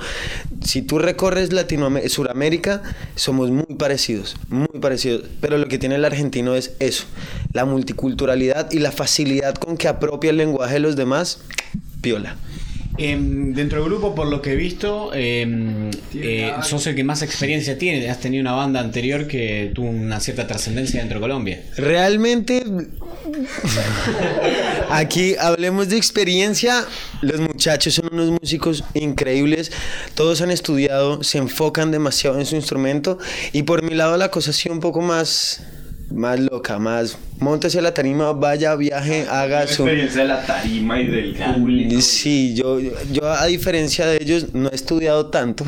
si 0.62 0.82
tú 0.82 0.98
recorres 0.98 1.52
Latinoamérica, 1.52 2.08
Suramérica, 2.08 2.82
somos 3.14 3.50
muy 3.50 3.76
parecidos, 3.78 4.36
muy 4.48 4.80
parecidos. 4.80 5.24
Pero 5.40 5.58
lo 5.58 5.68
que 5.68 5.78
tiene 5.78 5.96
el 5.96 6.04
argentino 6.04 6.54
es 6.54 6.72
eso, 6.80 7.04
la 7.54 7.64
multiculturalidad 7.64 8.70
y 8.72 8.80
la 8.80 8.92
facilidad 8.92 9.54
con 9.54 9.78
que 9.78 9.88
apropia 9.88 10.30
el 10.30 10.36
lenguaje 10.36 10.74
de 10.74 10.80
los 10.80 10.96
demás, 10.96 11.40
piola. 12.02 12.36
Em, 12.96 13.52
dentro 13.54 13.80
del 13.80 13.88
grupo, 13.88 14.14
por 14.14 14.28
lo 14.28 14.40
que 14.40 14.52
he 14.52 14.56
visto, 14.56 15.12
em, 15.14 15.90
eh, 16.14 16.52
sos 16.62 16.86
el 16.86 16.94
que 16.94 17.02
más 17.02 17.22
experiencia 17.22 17.76
tiene. 17.76 18.08
Has 18.08 18.20
tenido 18.20 18.40
una 18.40 18.52
banda 18.52 18.78
anterior 18.78 19.26
que 19.26 19.72
tuvo 19.74 19.88
una 19.88 20.20
cierta 20.20 20.46
trascendencia 20.46 21.00
dentro 21.00 21.18
de 21.18 21.22
Colombia. 21.22 21.62
Realmente, 21.76 22.62
aquí 24.90 25.34
hablemos 25.40 25.88
de 25.88 25.96
experiencia. 25.96 26.84
Los 27.20 27.40
muchachos 27.40 27.94
son 27.94 28.10
unos 28.12 28.30
músicos 28.40 28.84
increíbles. 28.94 29.72
Todos 30.14 30.40
han 30.40 30.52
estudiado, 30.52 31.24
se 31.24 31.38
enfocan 31.38 31.90
demasiado 31.90 32.38
en 32.38 32.46
su 32.46 32.54
instrumento. 32.54 33.18
Y 33.52 33.64
por 33.64 33.82
mi 33.82 33.94
lado, 33.94 34.16
la 34.16 34.30
cosa 34.30 34.50
ha 34.50 34.54
sido 34.54 34.72
un 34.72 34.80
poco 34.80 35.00
más, 35.00 35.62
más 36.14 36.38
loca, 36.40 36.78
más. 36.78 37.18
Móntese 37.40 37.80
a 37.80 37.82
la 37.82 37.92
tarima, 37.92 38.32
vaya, 38.32 38.74
viaje, 38.76 39.26
haga 39.28 39.60
La 39.60 39.66
su. 39.66 39.82
experiencia 39.82 40.22
de 40.22 40.28
la 40.28 40.46
tarima 40.46 41.00
y 41.00 41.06
del 41.08 41.34
público. 41.34 42.00
Sí, 42.00 42.54
yo, 42.54 42.78
yo 42.80 43.28
a 43.30 43.46
diferencia 43.46 44.06
de 44.06 44.18
ellos 44.22 44.54
no 44.54 44.70
he 44.70 44.74
estudiado 44.74 45.26
tanto, 45.26 45.64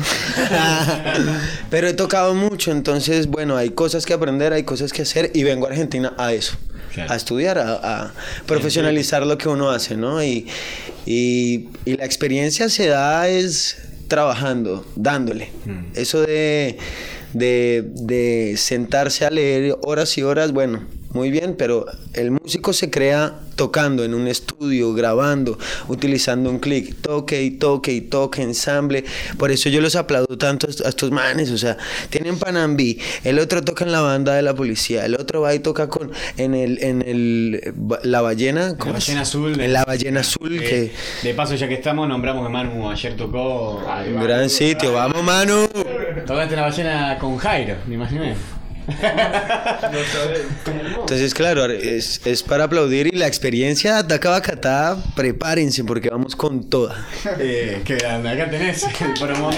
pero 1.69 1.87
he 1.87 1.93
tocado 1.93 2.33
mucho, 2.33 2.71
entonces 2.71 3.27
bueno, 3.27 3.55
hay 3.57 3.71
cosas 3.71 4.05
que 4.05 4.13
aprender, 4.13 4.53
hay 4.53 4.63
cosas 4.63 4.93
que 4.93 5.01
hacer 5.01 5.31
y 5.33 5.43
vengo 5.43 5.65
a 5.67 5.69
Argentina 5.69 6.13
a 6.17 6.33
eso, 6.33 6.55
Claro. 6.93 7.11
a 7.13 7.15
estudiar, 7.15 7.57
a, 7.59 7.73
a 8.05 8.13
profesionalizar 8.45 9.25
lo 9.25 9.37
que 9.37 9.49
uno 9.49 9.69
hace, 9.69 9.95
¿no? 9.97 10.23
Y, 10.23 10.47
y, 11.05 11.67
y 11.85 11.97
la 11.97 12.05
experiencia 12.05 12.69
se 12.69 12.87
da 12.87 13.27
es 13.27 13.77
trabajando, 14.07 14.85
dándole. 14.95 15.49
Eso 15.93 16.21
de, 16.21 16.77
de, 17.37 17.83
de 17.93 18.55
sentarse 18.57 19.25
a 19.25 19.29
leer 19.29 19.77
horas 19.81 20.17
y 20.17 20.23
horas, 20.23 20.51
bueno, 20.51 20.83
muy 21.11 21.31
bien, 21.31 21.55
pero 21.57 21.85
el 22.13 22.31
músico 22.31 22.73
se 22.73 22.89
crea 22.89 23.39
tocando 23.57 24.05
en 24.05 24.13
un 24.13 24.29
estudio, 24.29 24.93
grabando, 24.93 25.59
utilizando 25.89 26.49
un 26.49 26.59
clic, 26.59 26.95
toque 27.01 27.43
y 27.43 27.51
toque 27.51 27.91
y 27.91 27.99
toque, 28.01 28.41
ensamble. 28.43 29.03
Por 29.37 29.51
eso 29.51 29.67
yo 29.67 29.81
los 29.81 29.97
aplaudo 29.97 30.37
tanto 30.37 30.67
a 30.67 30.69
est- 30.69 30.85
a 30.85 30.89
estos 30.89 31.11
manes, 31.11 31.51
o 31.51 31.57
sea, 31.57 31.75
tienen 32.09 32.39
Panambi, 32.39 32.99
el 33.25 33.39
otro 33.39 33.61
toca 33.63 33.83
en 33.83 33.91
la 33.91 33.99
banda 34.01 34.33
de 34.35 34.41
la 34.43 34.53
policía, 34.55 35.03
el 35.05 35.15
otro 35.15 35.41
va 35.41 35.53
y 35.53 35.59
toca 35.59 35.89
con 35.89 36.11
en 36.37 36.53
el 36.55 36.81
en 36.81 37.01
el 37.01 37.73
la 38.03 38.21
ballena, 38.21 38.75
La 38.79 38.91
ballena 38.93 39.21
azul. 39.21 39.59
en 39.59 39.73
la 39.73 39.83
ballena 39.83 40.19
azul 40.21 40.57
Eh, 40.61 40.91
que 41.21 41.27
De 41.27 41.33
paso, 41.33 41.55
ya 41.55 41.67
que 41.67 41.73
estamos, 41.73 42.07
nombramos 42.07 42.45
que 42.45 42.53
Manu 42.53 42.89
ayer 42.89 43.15
tocó. 43.17 43.81
un 44.07 44.21
gran 44.23 44.49
sitio, 44.49 44.93
vamos 44.93 45.23
Manu. 45.23 45.67
Tocaste 46.25 46.55
la 46.55 46.61
ballena 46.61 47.17
con 47.19 47.37
Jairo, 47.37 47.75
me 47.87 47.95
imaginé. 47.95 48.35
Entonces, 50.99 51.33
claro, 51.33 51.65
es, 51.65 52.21
es 52.25 52.43
para 52.43 52.65
aplaudir 52.65 53.07
y 53.07 53.17
la 53.17 53.27
experiencia 53.27 53.93
de 53.93 53.99
Ataca 53.99 54.29
Bacatá, 54.29 54.97
prepárense 55.15 55.83
porque 55.83 56.09
vamos 56.09 56.35
con 56.35 56.69
toda. 56.69 57.05
Eh, 57.39 57.81
grande, 57.85 58.29
acá 58.29 58.49
tenés. 58.49 58.85
Vamos 59.19 59.55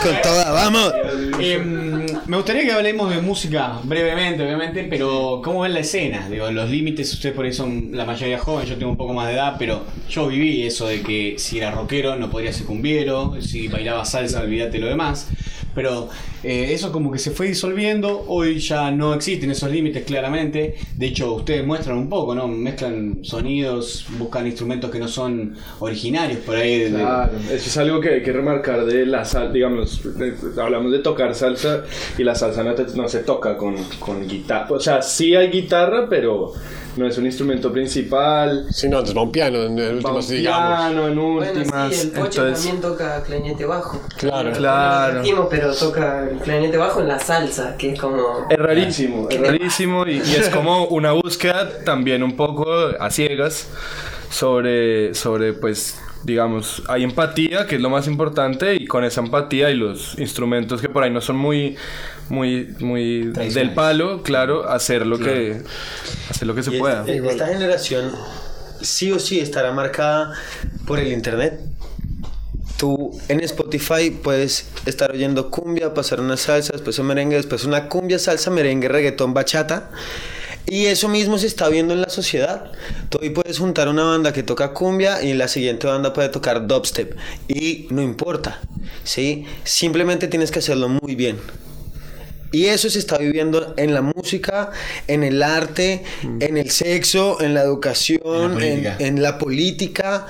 con 0.00 0.22
toda, 0.22 0.52
vamos. 0.52 0.92
Em, 1.40 2.06
me 2.26 2.36
gustaría 2.36 2.64
que 2.64 2.72
hablemos 2.72 3.10
de 3.14 3.20
música 3.20 3.80
brevemente, 3.82 4.44
obviamente, 4.44 4.86
pero 4.88 5.40
¿cómo 5.42 5.60
ven 5.62 5.74
la 5.74 5.80
escena? 5.80 6.28
Digo, 6.28 6.50
los 6.50 6.70
límites, 6.70 7.12
ustedes 7.12 7.34
por 7.34 7.44
ahí 7.44 7.52
son 7.52 7.90
la 7.92 8.04
mayoría 8.04 8.38
joven, 8.38 8.66
yo 8.66 8.76
tengo 8.76 8.92
un 8.92 8.98
poco 8.98 9.14
más 9.14 9.28
de 9.28 9.34
edad, 9.34 9.56
pero 9.58 9.84
yo 10.08 10.28
viví 10.28 10.66
eso 10.66 10.86
de 10.86 11.02
que 11.02 11.36
si 11.38 11.58
era 11.58 11.70
rockero 11.70 12.16
no 12.16 12.30
podría 12.30 12.52
ser 12.52 12.66
cumbiero, 12.66 13.36
si 13.40 13.68
bailaba 13.68 14.04
salsa, 14.04 14.40
olvídate 14.40 14.78
lo 14.78 14.86
demás. 14.88 15.28
Pero 15.76 16.08
eh, 16.42 16.70
eso 16.72 16.90
como 16.90 17.12
que 17.12 17.18
se 17.20 17.30
fue 17.30 17.46
disolviendo, 17.46 18.24
hoy 18.26 18.58
ya 18.58 18.90
no 18.90 19.14
existen 19.14 19.50
esos 19.52 19.70
límites 19.70 20.02
claramente. 20.04 20.74
De 20.96 21.06
hecho, 21.06 21.34
ustedes 21.34 21.64
muestran 21.64 21.98
un 21.98 22.08
poco, 22.08 22.34
¿no? 22.34 22.48
Mezclan 22.48 23.18
sonidos, 23.22 24.06
buscan 24.18 24.46
instrumentos 24.46 24.90
que 24.90 24.98
no 24.98 25.06
son 25.06 25.54
originarios 25.78 26.40
por 26.40 26.56
ahí. 26.56 26.78
de- 26.80 26.90
Claro, 26.90 27.32
eso 27.46 27.54
es 27.68 27.76
algo 27.76 28.00
que 28.00 28.08
hay 28.14 28.22
que 28.22 28.32
remarcar 28.32 28.84
de 28.86 29.06
la 29.06 29.24
salsa, 29.24 29.52
digamos, 29.52 30.00
hablamos 30.60 30.90
de 30.92 30.98
tocar 31.00 31.34
salsa 31.34 31.84
y 32.18 32.24
la 32.24 32.34
salsa 32.34 32.64
no, 32.64 32.74
te- 32.74 32.96
no 32.96 33.06
se 33.08 33.20
toca 33.20 33.56
con, 33.56 33.76
con 34.00 34.26
guitarra, 34.26 34.68
o 34.70 34.80
sea, 34.80 35.02
sí 35.02 35.36
hay 35.36 35.48
guitarra, 35.50 36.08
pero 36.08 36.52
no 36.96 37.06
es 37.06 37.18
un 37.18 37.26
instrumento 37.26 37.72
principal, 37.72 38.66
Sí, 38.70 38.88
no, 38.88 38.98
antes 38.98 39.16
va 39.16 39.22
un 39.22 39.32
piano, 39.32 39.62
en 39.64 39.78
el 39.78 39.92
va 39.92 39.96
último, 39.96 40.16
un 40.16 40.22
sí, 40.22 40.36
digamos. 40.36 40.78
piano 40.78 41.08
en 41.08 41.14
Bueno, 41.16 41.60
últimas, 41.60 41.94
sí, 41.94 42.00
el 42.02 42.10
Pocho 42.12 42.42
entonces... 42.42 42.64
también 42.64 42.80
toca 42.80 43.22
clarinete 43.22 43.64
bajo. 43.64 44.00
Claro. 44.16 44.52
Claro. 44.52 45.22
No 45.22 45.48
pero 45.48 45.74
toca 45.74 46.28
el 46.28 46.38
clarinete 46.38 46.76
bajo 46.76 47.00
en 47.00 47.08
la 47.08 47.18
salsa, 47.18 47.76
que 47.76 47.92
es 47.92 48.00
como... 48.00 48.46
Es 48.48 48.58
rarísimo, 48.58 49.28
es 49.30 49.40
rarísimo 49.40 50.06
y, 50.06 50.16
y 50.16 50.34
es 50.36 50.48
como 50.50 50.84
una 50.88 51.12
búsqueda 51.12 51.84
también 51.84 52.22
un 52.22 52.36
poco 52.36 52.66
a 52.98 53.10
ciegas 53.10 53.68
sobre, 54.30 55.14
sobre 55.14 55.52
pues 55.52 55.98
digamos, 56.24 56.82
hay 56.88 57.04
empatía, 57.04 57.66
que 57.66 57.76
es 57.76 57.80
lo 57.80 57.88
más 57.88 58.08
importante, 58.08 58.74
y 58.74 58.86
con 58.86 59.04
esa 59.04 59.20
empatía 59.20 59.70
y 59.70 59.74
los 59.74 60.18
instrumentos 60.18 60.80
que 60.80 60.88
por 60.88 61.04
ahí 61.04 61.10
no 61.10 61.20
son 61.20 61.36
muy, 61.36 61.76
muy, 62.28 62.74
muy 62.80 63.24
del 63.32 63.72
palo, 63.74 64.22
claro, 64.22 64.68
hacer 64.68 65.06
lo 65.06 65.18
que, 65.18 65.62
hacer 66.30 66.46
lo 66.46 66.54
que 66.54 66.62
se 66.62 66.74
Y 66.74 66.78
pueda. 66.78 67.04
es- 67.06 67.22
esta 67.24 67.46
generación 67.48 68.12
sí 68.80 69.12
o 69.12 69.18
sí 69.18 69.40
estará 69.40 69.72
marcada 69.72 70.32
por 70.86 70.98
el 70.98 71.12
internet. 71.12 71.60
Tú 72.76 73.18
en 73.28 73.40
Spotify 73.40 74.10
puedes 74.10 74.66
estar 74.84 75.10
oyendo 75.10 75.50
cumbia, 75.50 75.94
pasar 75.94 76.20
una 76.20 76.36
salsa, 76.36 76.74
después 76.74 76.98
un 76.98 77.06
merengue, 77.06 77.36
después 77.36 77.64
una 77.64 77.88
cumbia, 77.88 78.18
salsa, 78.18 78.50
merengue, 78.50 78.88
reggaetón, 78.88 79.32
bachata. 79.32 79.90
Y 80.68 80.86
eso 80.86 81.08
mismo 81.08 81.38
se 81.38 81.46
está 81.46 81.68
viendo 81.68 81.94
en 81.94 82.02
la 82.02 82.10
sociedad. 82.10 82.72
Tú 83.08 83.18
hoy 83.22 83.30
puedes 83.30 83.58
juntar 83.60 83.88
una 83.88 84.02
banda 84.04 84.32
que 84.32 84.42
toca 84.42 84.72
cumbia 84.74 85.22
y 85.22 85.32
la 85.32 85.46
siguiente 85.48 85.86
banda 85.86 86.12
puede 86.12 86.28
tocar 86.28 86.66
dubstep. 86.66 87.16
Y 87.48 87.86
no 87.90 88.02
importa, 88.02 88.58
¿sí? 89.04 89.46
Simplemente 89.64 90.26
tienes 90.28 90.50
que 90.50 90.58
hacerlo 90.58 90.88
muy 90.88 91.14
bien. 91.14 91.38
Y 92.52 92.66
eso 92.66 92.88
se 92.90 92.98
está 92.98 93.18
viviendo 93.18 93.74
en 93.76 93.92
la 93.94 94.02
música, 94.02 94.70
en 95.08 95.24
el 95.24 95.42
arte, 95.42 96.02
en 96.40 96.56
el 96.56 96.70
sexo, 96.70 97.40
en 97.40 97.54
la 97.54 97.62
educación, 97.62 98.62
En 98.62 98.84
la 98.84 98.96
en 98.98 99.22
la 99.22 99.38
política. 99.38 100.26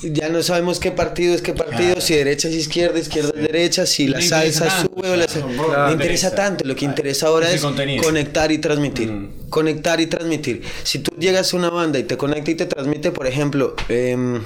Ya 0.00 0.28
no 0.28 0.44
sabemos 0.44 0.78
qué 0.78 0.92
partido 0.92 1.34
es 1.34 1.42
qué 1.42 1.54
partido, 1.54 1.78
Claro. 1.94 2.00
si 2.00 2.14
derecha 2.14 2.46
es 2.46 2.54
izquierda, 2.54 3.00
izquierda 3.00 3.32
es 3.34 3.42
derecha, 3.42 3.84
si 3.84 4.06
la 4.06 4.20
salsa 4.22 4.68
tanto, 4.68 4.92
sube 4.94 5.10
o 5.10 5.16
la 5.16 5.26
claro. 5.26 5.48
no 5.48 5.90
interesa 5.92 6.28
Interesa. 6.28 6.34
tanto. 6.36 6.64
Lo 6.64 6.76
que 6.76 6.84
interesa 6.84 7.26
ahora 7.26 7.50
es 7.50 7.60
contenido. 7.60 8.04
conectar 8.04 8.52
y 8.52 8.58
transmitir. 8.58 9.10
Mm. 9.10 9.48
Conectar 9.50 10.00
y 10.00 10.06
transmitir. 10.06 10.62
Si 10.84 11.00
tú 11.00 11.10
llegas 11.18 11.52
a 11.52 11.56
una 11.56 11.70
banda 11.70 11.98
y 11.98 12.04
te 12.04 12.16
conecta 12.16 12.48
y 12.52 12.54
te 12.54 12.66
transmite, 12.66 13.10
por 13.10 13.26
ejemplo, 13.26 13.74
em, 13.88 14.40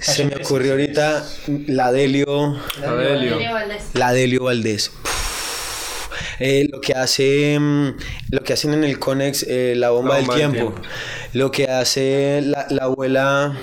Se 0.00 0.24
me 0.24 0.34
ocurrió 0.36 0.72
ahorita 0.72 1.24
la 1.68 1.92
Delio, 1.92 2.58
Adelio. 2.84 3.38
Leo 3.38 3.52
Valdés. 3.54 3.82
la 3.94 4.12
Delio 4.12 4.42
Valdés. 4.44 4.90
Eh, 6.40 6.68
lo 6.70 6.80
que 6.80 6.92
hace 6.94 7.58
mm, 7.58 7.88
lo 8.30 8.42
que 8.42 8.52
hacen 8.52 8.74
en 8.74 8.84
el 8.84 8.98
Conex 8.98 9.44
eh, 9.48 9.74
la 9.76 9.90
bomba, 9.90 10.14
La 10.14 10.16
del, 10.16 10.26
bomba 10.26 10.38
del 10.38 10.52
tiempo. 10.52 10.72
tiempo. 10.72 10.88
lo 11.32 11.50
que 11.50 11.66
hace 11.66 12.42
la, 12.44 12.66
la 12.70 12.84
abuela 12.84 13.56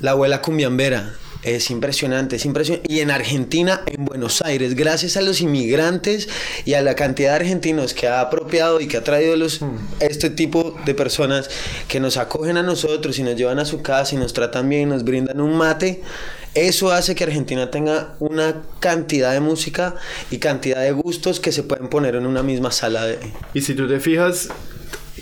la 0.00 0.10
abuela 0.10 0.42
cumbiambera 0.42 1.14
es 1.42 1.70
impresionante, 1.70 2.36
es 2.36 2.44
impresionante. 2.44 2.92
Y 2.92 3.00
en 3.00 3.10
Argentina, 3.10 3.82
en 3.86 4.04
Buenos 4.04 4.42
Aires, 4.42 4.74
gracias 4.76 5.16
a 5.16 5.22
los 5.22 5.40
inmigrantes 5.40 6.28
y 6.64 6.74
a 6.74 6.82
la 6.82 6.94
cantidad 6.94 7.30
de 7.30 7.36
argentinos 7.36 7.94
que 7.94 8.06
ha 8.06 8.20
apropiado 8.20 8.80
y 8.80 8.86
que 8.86 8.96
ha 8.96 9.04
traído 9.04 9.36
los, 9.36 9.60
este 10.00 10.30
tipo 10.30 10.76
de 10.84 10.94
personas 10.94 11.50
que 11.88 11.98
nos 12.00 12.16
acogen 12.16 12.56
a 12.56 12.62
nosotros 12.62 13.18
y 13.18 13.22
nos 13.24 13.36
llevan 13.36 13.58
a 13.58 13.64
su 13.64 13.82
casa 13.82 14.14
y 14.14 14.18
nos 14.18 14.32
tratan 14.32 14.68
bien, 14.68 14.88
nos 14.88 15.04
brindan 15.04 15.40
un 15.40 15.56
mate, 15.56 16.02
eso 16.54 16.92
hace 16.92 17.14
que 17.14 17.24
Argentina 17.24 17.70
tenga 17.70 18.14
una 18.18 18.62
cantidad 18.80 19.32
de 19.32 19.40
música 19.40 19.94
y 20.30 20.38
cantidad 20.38 20.82
de 20.82 20.92
gustos 20.92 21.40
que 21.40 21.52
se 21.52 21.62
pueden 21.62 21.88
poner 21.88 22.14
en 22.14 22.26
una 22.26 22.42
misma 22.42 22.70
sala 22.70 23.06
de... 23.06 23.18
Y 23.54 23.62
si 23.62 23.74
tú 23.74 23.88
te 23.88 24.00
fijas, 24.00 24.48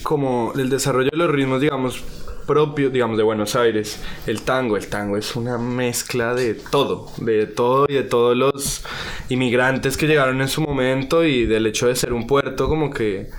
como 0.03 0.53
el 0.57 0.71
desarrollo 0.71 1.11
de 1.11 1.17
los 1.17 1.31
ritmos, 1.31 1.61
digamos, 1.61 2.03
propios, 2.47 2.93
digamos, 2.93 3.17
de 3.17 3.23
Buenos 3.23 3.55
Aires, 3.55 4.01
el 4.27 4.43
tango, 4.43 4.77
el 4.77 4.89
tango 4.89 5.17
es 5.17 5.37
una 5.37 5.57
mezcla 5.57 6.35
de 6.35 6.55
todo, 6.55 7.13
de 7.19 7.47
todo 7.47 7.87
y 7.89 7.95
de 7.95 8.03
todos 8.03 8.37
los 8.37 8.83
inmigrantes 9.29 9.97
que 9.97 10.09
llegaron 10.09 10.41
en 10.41 10.49
su 10.49 10.61
momento 10.61 11.25
y 11.25 11.47
del 11.47 11.67
hecho 11.67 11.87
de 11.87 11.95
ser 11.95 12.13
un 12.13 12.27
puerto 12.27 12.69
como 12.69 12.91
que 12.91 13.31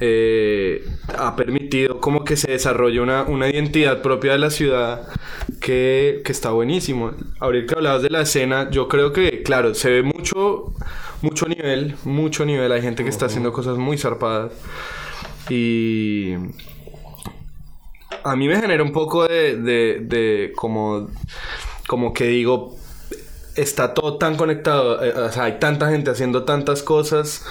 eh, 0.00 0.84
ha 1.16 1.36
permitido 1.36 2.00
como 2.00 2.24
que 2.24 2.36
se 2.36 2.50
desarrolle 2.50 3.00
una, 3.00 3.22
una 3.22 3.48
identidad 3.48 4.02
propia 4.02 4.32
de 4.32 4.38
la 4.38 4.50
ciudad 4.50 5.08
que, 5.60 6.20
que 6.24 6.32
está 6.32 6.50
buenísimo. 6.50 7.12
Ahorita 7.40 7.66
que 7.66 7.74
hablabas 7.78 8.02
de 8.02 8.10
la 8.10 8.22
escena, 8.22 8.70
yo 8.70 8.88
creo 8.88 9.12
que, 9.12 9.42
claro, 9.42 9.74
se 9.74 9.90
ve 9.90 10.02
mucho, 10.02 10.74
mucho 11.22 11.46
nivel, 11.46 11.96
mucho 12.04 12.44
nivel. 12.44 12.72
Hay 12.72 12.82
gente 12.82 13.04
que 13.04 13.10
está 13.10 13.26
haciendo 13.26 13.52
cosas 13.52 13.78
muy 13.78 13.96
zarpadas. 13.96 14.52
Y 15.48 16.34
a 18.24 18.36
mí 18.36 18.48
me 18.48 18.60
genera 18.60 18.82
un 18.82 18.92
poco 18.92 19.26
de, 19.26 19.56
de, 19.56 20.00
de 20.02 20.52
como, 20.56 21.08
como 21.86 22.12
que 22.12 22.26
digo, 22.26 22.76
está 23.54 23.94
todo 23.94 24.18
tan 24.18 24.36
conectado, 24.36 25.02
eh, 25.02 25.12
o 25.12 25.32
sea, 25.32 25.44
hay 25.44 25.58
tanta 25.58 25.90
gente 25.90 26.10
haciendo 26.10 26.44
tantas 26.44 26.82
cosas 26.82 27.44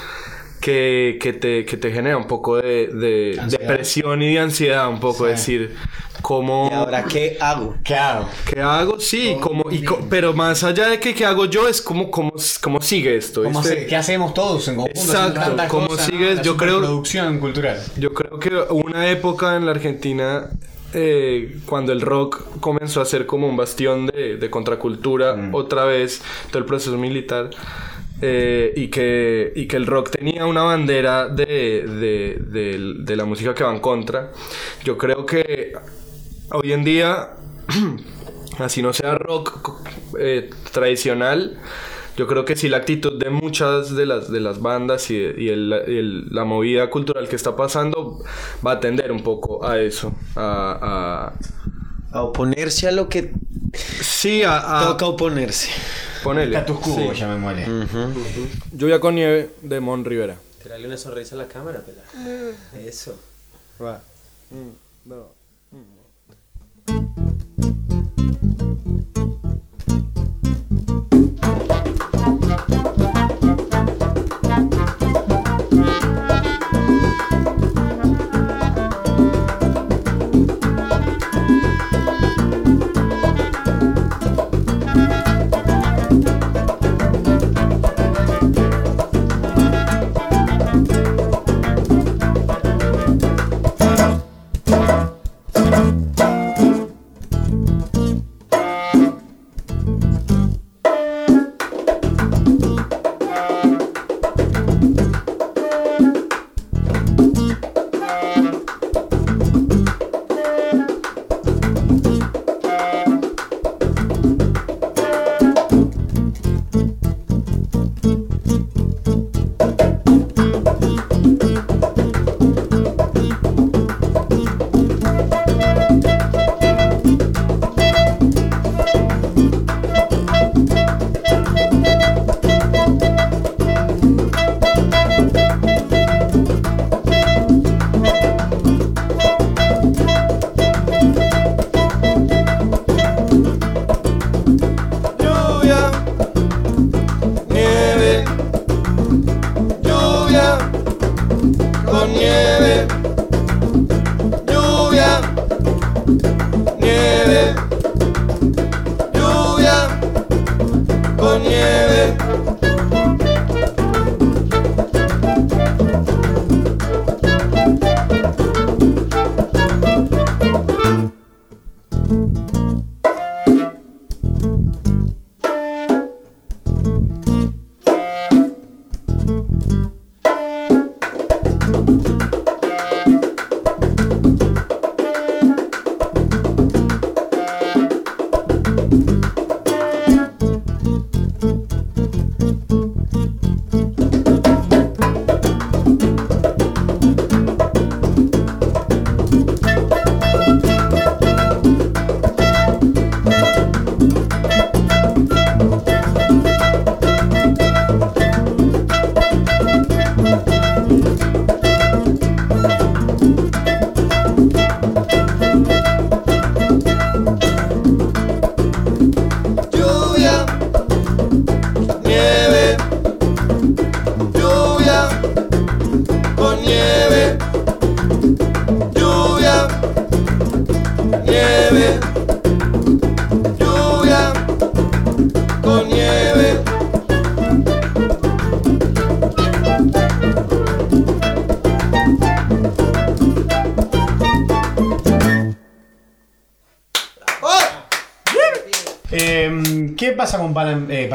que, 0.66 1.20
que, 1.22 1.32
te, 1.32 1.64
que 1.64 1.78
te 1.78 1.92
genera 1.92 2.18
un 2.18 2.26
poco 2.26 2.58
de, 2.58 2.88
de 2.88 3.40
depresión 3.52 4.24
y 4.24 4.34
de 4.34 4.40
ansiedad, 4.40 4.90
un 4.90 5.00
poco 5.00 5.26
Sí. 5.26 5.30
decir, 5.30 5.76
¿cómo... 6.24 6.70
¿Y 6.72 6.74
ahora 6.74 7.04
qué 7.04 7.38
hago? 7.40 7.76
¿Qué 7.84 7.94
hago? 7.94 8.28
¿Qué 8.52 8.60
hago? 8.62 9.00
Sí, 9.00 9.38
y 9.70 9.84
co- 9.84 10.00
pero 10.10 10.34
más 10.34 10.64
allá 10.64 10.88
de 10.88 11.00
que 11.00 11.14
qué 11.14 11.24
hago 11.24 11.46
yo, 11.46 11.68
es 11.68 11.84
como, 11.84 12.10
como, 12.10 12.34
cómo 12.64 12.82
sigue 12.82 13.16
esto. 13.16 13.44
¿Cómo 13.44 13.62
¿Qué 13.62 13.96
hacemos 13.96 14.34
todos 14.34 14.68
en 14.68 14.78
conjunto? 14.78 15.00
Exacto, 15.00 15.56
¿cómo 15.68 15.96
sigues? 15.98 16.38
La 16.38 16.42
Yo 16.42 16.58
creo- 16.58 16.74
superproducción 16.78 17.38
cultural. 17.40 17.80
Yo 17.98 18.12
creo 18.16 18.40
que 18.40 18.50
una 18.74 19.08
época 19.12 19.56
en 19.58 19.66
la 19.68 19.72
Argentina 19.72 20.50
eh, 20.96 21.58
cuando 21.68 21.92
el 21.92 22.02
rock 22.02 22.42
comenzó 22.60 23.02
a 23.02 23.06
ser 23.06 23.28
como 23.28 23.48
un 23.48 23.56
bastión 23.56 24.08
de, 24.08 24.38
de 24.38 24.50
contracultura 24.50 25.36
otra 25.52 25.86
vez, 25.86 26.24
todo 26.50 26.58
el 26.58 26.66
proceso 26.66 26.98
militar. 26.98 27.52
Eh, 28.22 28.74
y, 28.76 28.88
que, 28.90 29.52
y 29.56 29.68
que 29.68 29.78
el 29.78 29.86
rock 29.88 30.12
tenía 30.12 30.46
una 30.46 30.64
bandera 30.64 31.28
de, 31.28 31.46
de, 31.88 32.38
de- 32.48 32.94
de 33.00 33.16
la 33.16 33.26
música 33.26 33.54
que 33.54 33.64
va 33.64 33.74
en 33.74 33.80
contra. 33.82 34.32
Yo 34.84 34.98
creo 34.98 35.26
que 35.26 35.74
hoy 36.52 36.72
en 36.74 36.84
día, 36.84 37.32
así 38.60 38.82
no 38.82 38.94
sea 38.94 39.16
rock 39.16 39.82
eh, 40.20 40.50
tradicional, 40.72 41.58
yo 42.18 42.28
creo 42.28 42.46
que 42.46 42.56
sí 42.56 42.70
la 42.70 42.78
actitud 42.78 43.20
de 43.20 43.30
muchas 43.30 43.94
de 43.96 44.06
las, 44.06 44.32
de 44.32 44.40
las 44.40 44.62
bandas 44.62 45.12
y, 45.12 45.16
y 45.16 45.50
el- 45.50 45.74
el- 45.74 46.28
la 46.32 46.46
movida 46.46 46.90
cultural 46.90 47.28
que 47.28 47.36
está 47.36 47.56
pasando 47.56 48.24
va 48.66 48.74
a 48.74 48.80
tender 48.80 49.12
un 49.12 49.24
poco 49.24 49.66
a 49.66 49.80
eso. 49.82 50.14
A, 50.36 51.34
a- 51.34 51.40
A 52.12 52.24
oponerse 52.24 52.88
a 52.88 52.92
lo 52.92 53.10
que 53.10 53.34
sí, 53.74 54.44
a, 54.44 54.80
a 54.82 54.88
toca 54.88 55.06
oponerse. 55.08 55.70
Ponerle. 56.26 56.58
Status 56.58 56.78
quo, 56.80 56.96
Sí. 56.96 57.20
llamémosle. 57.20 57.66
Lluvia 58.74 59.00
con 59.00 59.16
nieve 59.16 59.56
de 59.62 59.80
Mon 59.80 60.04
Rivera. 60.04 60.36
Tirarle 60.62 60.88
una 60.88 60.98
sonrisa 60.98 61.36
a 61.36 61.38
la 61.38 61.48
cámara, 61.48 61.82
pela. 61.82 62.02
Eso. 62.86 63.18
Va. 63.82 64.02
Lluvia, 65.06 65.32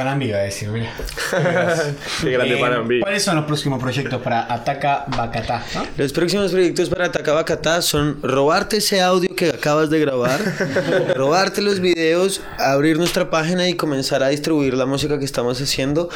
Panambi? 0.01 0.29
Iba 0.29 0.39
a 0.39 0.43
decir, 0.43 0.69
mira. 0.71 0.91
Qué 2.23 2.31
grande 2.31 2.55
Eh, 2.55 2.61
Panambi. 2.61 3.01
¿Cuáles 3.01 3.23
son 3.23 3.37
los 3.37 3.45
próximos 3.45 3.79
proyectos 3.81 4.23
para 4.23 4.51
Ataca 4.51 5.05
Bacatá? 5.09 5.63
¿no? 5.75 5.87
Los 5.99 6.13
próximos 6.15 6.53
proyectos 6.53 6.89
para 6.89 7.13
Takabakata 7.13 7.83
son 7.83 8.19
robarte 8.23 8.79
ese 8.79 9.03
audio 9.03 9.37
que 9.37 9.51
acabas 9.51 9.91
de 9.91 10.01
grabar, 10.01 10.41
robarte 11.17 11.61
los 11.61 11.81
videos, 11.81 12.41
abrir 12.59 12.97
nuestra 12.97 13.29
página 13.29 13.69
y 13.69 13.75
comenzar 13.75 14.23
a 14.23 14.29
distribuir 14.29 14.73
la 14.73 14.87
música 14.87 15.19
que 15.19 15.27
estamos 15.27 15.61
haciendo 15.61 16.09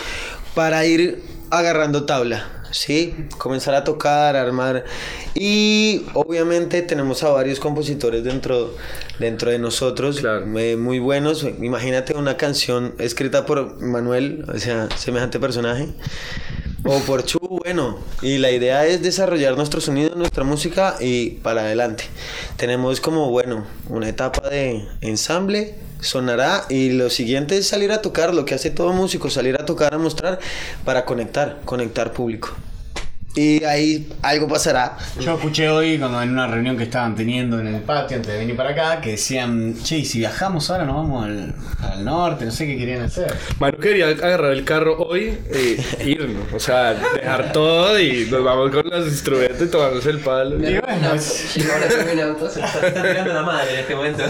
para 0.55 0.87
ir 0.87 1.23
agarrando 1.51 2.05
tabla. 2.07 2.64
Sí, 2.75 3.15
comenzar 3.39 3.73
a 3.77 3.85
tocar, 3.85 4.35
a 4.35 4.43
armar. 4.43 4.85
Y 5.33 6.03
obviamente 6.13 6.83
tenemos 6.83 7.23
a 7.23 7.29
varios 7.31 7.61
compositores 7.61 8.25
dentro, 8.25 8.75
dentro 9.21 9.53
de 9.53 9.61
nosotros, 9.61 10.19
Claro. 10.19 10.45
eh, 10.59 10.77
muy 10.77 10.99
buenos. 10.99 11.45
Imagínate 11.45 12.15
una 12.15 12.37
canción 12.37 12.97
escrita 12.99 13.47
por 13.47 13.81
Manuel, 13.81 14.45
o 14.53 14.59
sea, 14.59 14.89
semejante 14.97 15.39
personaje. 15.39 15.87
O 16.85 16.99
por 16.99 17.25
Chu, 17.25 17.39
bueno. 17.39 18.01
Y 18.23 18.39
la 18.39 18.51
idea 18.51 18.85
es 18.87 19.03
desarrollar 19.03 19.57
nuestro 19.57 19.81
sonido, 19.81 20.17
nuestra 20.17 20.43
música 20.43 20.97
y 21.01 21.31
para 21.45 21.61
adelante. 21.63 22.05
Tenemos 22.57 23.01
como, 23.01 23.31
bueno, 23.31 23.65
una 23.89 24.09
etapa 24.09 24.51
de 24.51 24.85
ensamble, 25.01 25.77
sonará 26.05 26.65
y 26.69 26.91
lo 26.91 27.11
siguiente 27.11 27.57
es 27.57 27.69
salir 27.69 27.93
a 27.93 28.03
tocar, 28.03 28.35
lo 28.35 28.45
que 28.45 28.55
hace 28.55 28.71
todo 28.71 28.93
músico, 28.93 29.31
salir 29.31 29.61
a 29.61 29.65
tocar, 29.65 29.95
a 29.95 29.99
mostrar 29.99 30.39
para 30.85 31.05
conectar, 31.05 31.61
conectar 31.65 32.13
público. 32.13 32.55
Y 33.37 33.65
ahí 33.65 34.13
algo 34.23 34.47
pasará. 34.47 34.97
Yo 35.19 35.35
escuché 35.35 35.69
hoy 35.69 35.99
cuando 35.99 36.23
en 36.23 36.31
una 36.31 36.47
reunión 36.47 36.77
que 36.77 36.85
estaban 36.85 37.17
teniendo 37.17 37.59
en 37.59 37.67
el 37.67 37.83
patio 37.83 38.19
antes 38.19 38.33
de 38.33 38.39
venir 38.39 38.55
para 38.57 38.71
acá 38.71 39.01
que 39.01 39.11
decían, 39.13 39.75
che, 39.83 39.99
y 39.99 40.05
si 40.05 40.19
viajamos 40.21 40.71
ahora 40.71 40.85
nos 40.85 40.95
vamos 40.95 41.25
al, 41.25 41.55
al 41.83 42.05
norte, 42.05 42.45
no 42.45 42.53
sé 42.53 42.65
qué 42.67 42.79
querían 42.79 43.03
hacer. 43.03 43.35
Manu 43.59 43.79
quería 43.79 44.07
agarrar 44.07 44.53
el 44.53 44.65
carro 44.65 44.97
hoy 44.99 45.37
e 45.53 45.85
irnos. 46.05 46.45
O 46.55 46.61
sea, 46.61 46.95
dejar 46.95 47.51
todo 47.53 47.99
y 47.99 48.27
nos 48.31 48.45
vamos 48.45 48.71
con 48.71 48.89
los 48.89 49.09
instrumentos 49.09 49.63
y 49.63 49.71
tomarnos 49.71 50.07
el 50.07 50.19
palo. 50.21 50.55
Y 50.57 50.79
bueno, 50.79 51.09
ahora 51.09 52.13
un 52.13 52.21
auto. 52.21 52.49
Se 52.51 52.61
está 52.61 52.93
tirando 52.93 53.33
la 53.35 53.43
madre 53.43 53.75
en 53.75 53.81
este 53.81 53.97
momento. 53.97 54.23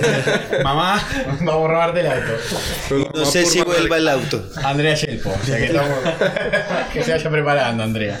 mamá, 0.62 1.02
vamos 1.40 1.64
a 1.64 1.68
robarte 1.68 2.00
el 2.00 2.06
auto. 2.06 3.08
No 3.14 3.24
sé 3.24 3.46
si 3.46 3.62
vuelva 3.62 3.96
el 3.96 4.08
auto. 4.08 4.44
Andrea 4.62 4.94
Yelpo, 4.94 5.30
o 5.30 5.46
sea 5.46 5.56
que, 5.56 5.64
estamos- 5.66 5.98
que 6.92 7.02
se 7.02 7.12
vaya 7.12 7.30
preparando, 7.30 7.82
Andrea. 7.82 8.20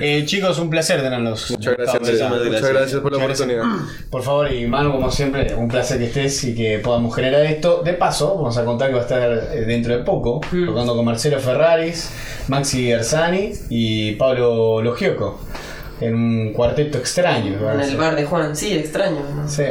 Eh, 0.00 0.24
chicos, 0.24 0.58
un 0.58 0.70
placer 0.70 1.02
tenerlos. 1.02 1.50
Muchas 1.50 1.76
gracias. 1.76 2.02
Muchas 2.02 2.68
gracias 2.70 3.00
por 3.00 3.12
la 3.12 3.18
Muchas 3.18 3.40
oportunidad. 3.40 3.64
Por 4.10 4.22
favor, 4.22 4.52
y 4.52 4.66
Manu, 4.66 4.92
como 4.92 5.10
siempre, 5.10 5.54
un 5.54 5.68
placer 5.68 5.98
que 5.98 6.06
estés 6.06 6.44
y 6.44 6.54
que 6.54 6.78
podamos 6.78 7.14
generar 7.14 7.44
esto. 7.44 7.82
De 7.82 7.94
paso, 7.94 8.36
vamos 8.36 8.56
a 8.56 8.64
contar 8.64 8.88
que 8.88 8.94
va 8.94 9.00
a 9.00 9.04
estar 9.04 9.30
eh, 9.52 9.64
dentro 9.66 9.96
de 9.96 10.02
poco, 10.02 10.40
tocando 10.40 10.96
con 10.96 11.04
Marcelo 11.04 11.38
Ferraris, 11.40 12.10
Maxi 12.48 12.86
Gersani 12.86 13.52
y 13.68 14.12
Pablo 14.12 14.82
Logioco. 14.82 15.40
En 16.00 16.16
un 16.16 16.52
cuarteto 16.52 16.98
extraño. 16.98 17.54
En 17.74 17.80
el 17.80 17.96
bar 17.96 18.16
de 18.16 18.24
Juan, 18.24 18.56
sí, 18.56 18.72
extraño. 18.72 19.20
¿no? 19.36 19.48
Sí. 19.48 19.62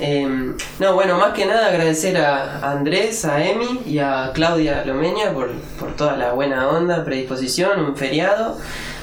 Eh, 0.00 0.52
no, 0.78 0.94
bueno, 0.94 1.18
más 1.18 1.32
que 1.32 1.46
nada 1.46 1.66
agradecer 1.66 2.16
a 2.16 2.70
Andrés, 2.70 3.24
a 3.24 3.44
Emi 3.44 3.80
y 3.84 3.98
a 3.98 4.30
Claudia 4.32 4.84
Lomeña 4.84 5.32
por, 5.32 5.50
por 5.80 5.96
toda 5.96 6.16
la 6.16 6.30
buena 6.30 6.68
onda, 6.68 7.04
predisposición, 7.04 7.80
un 7.80 7.96
feriado. 7.96 8.56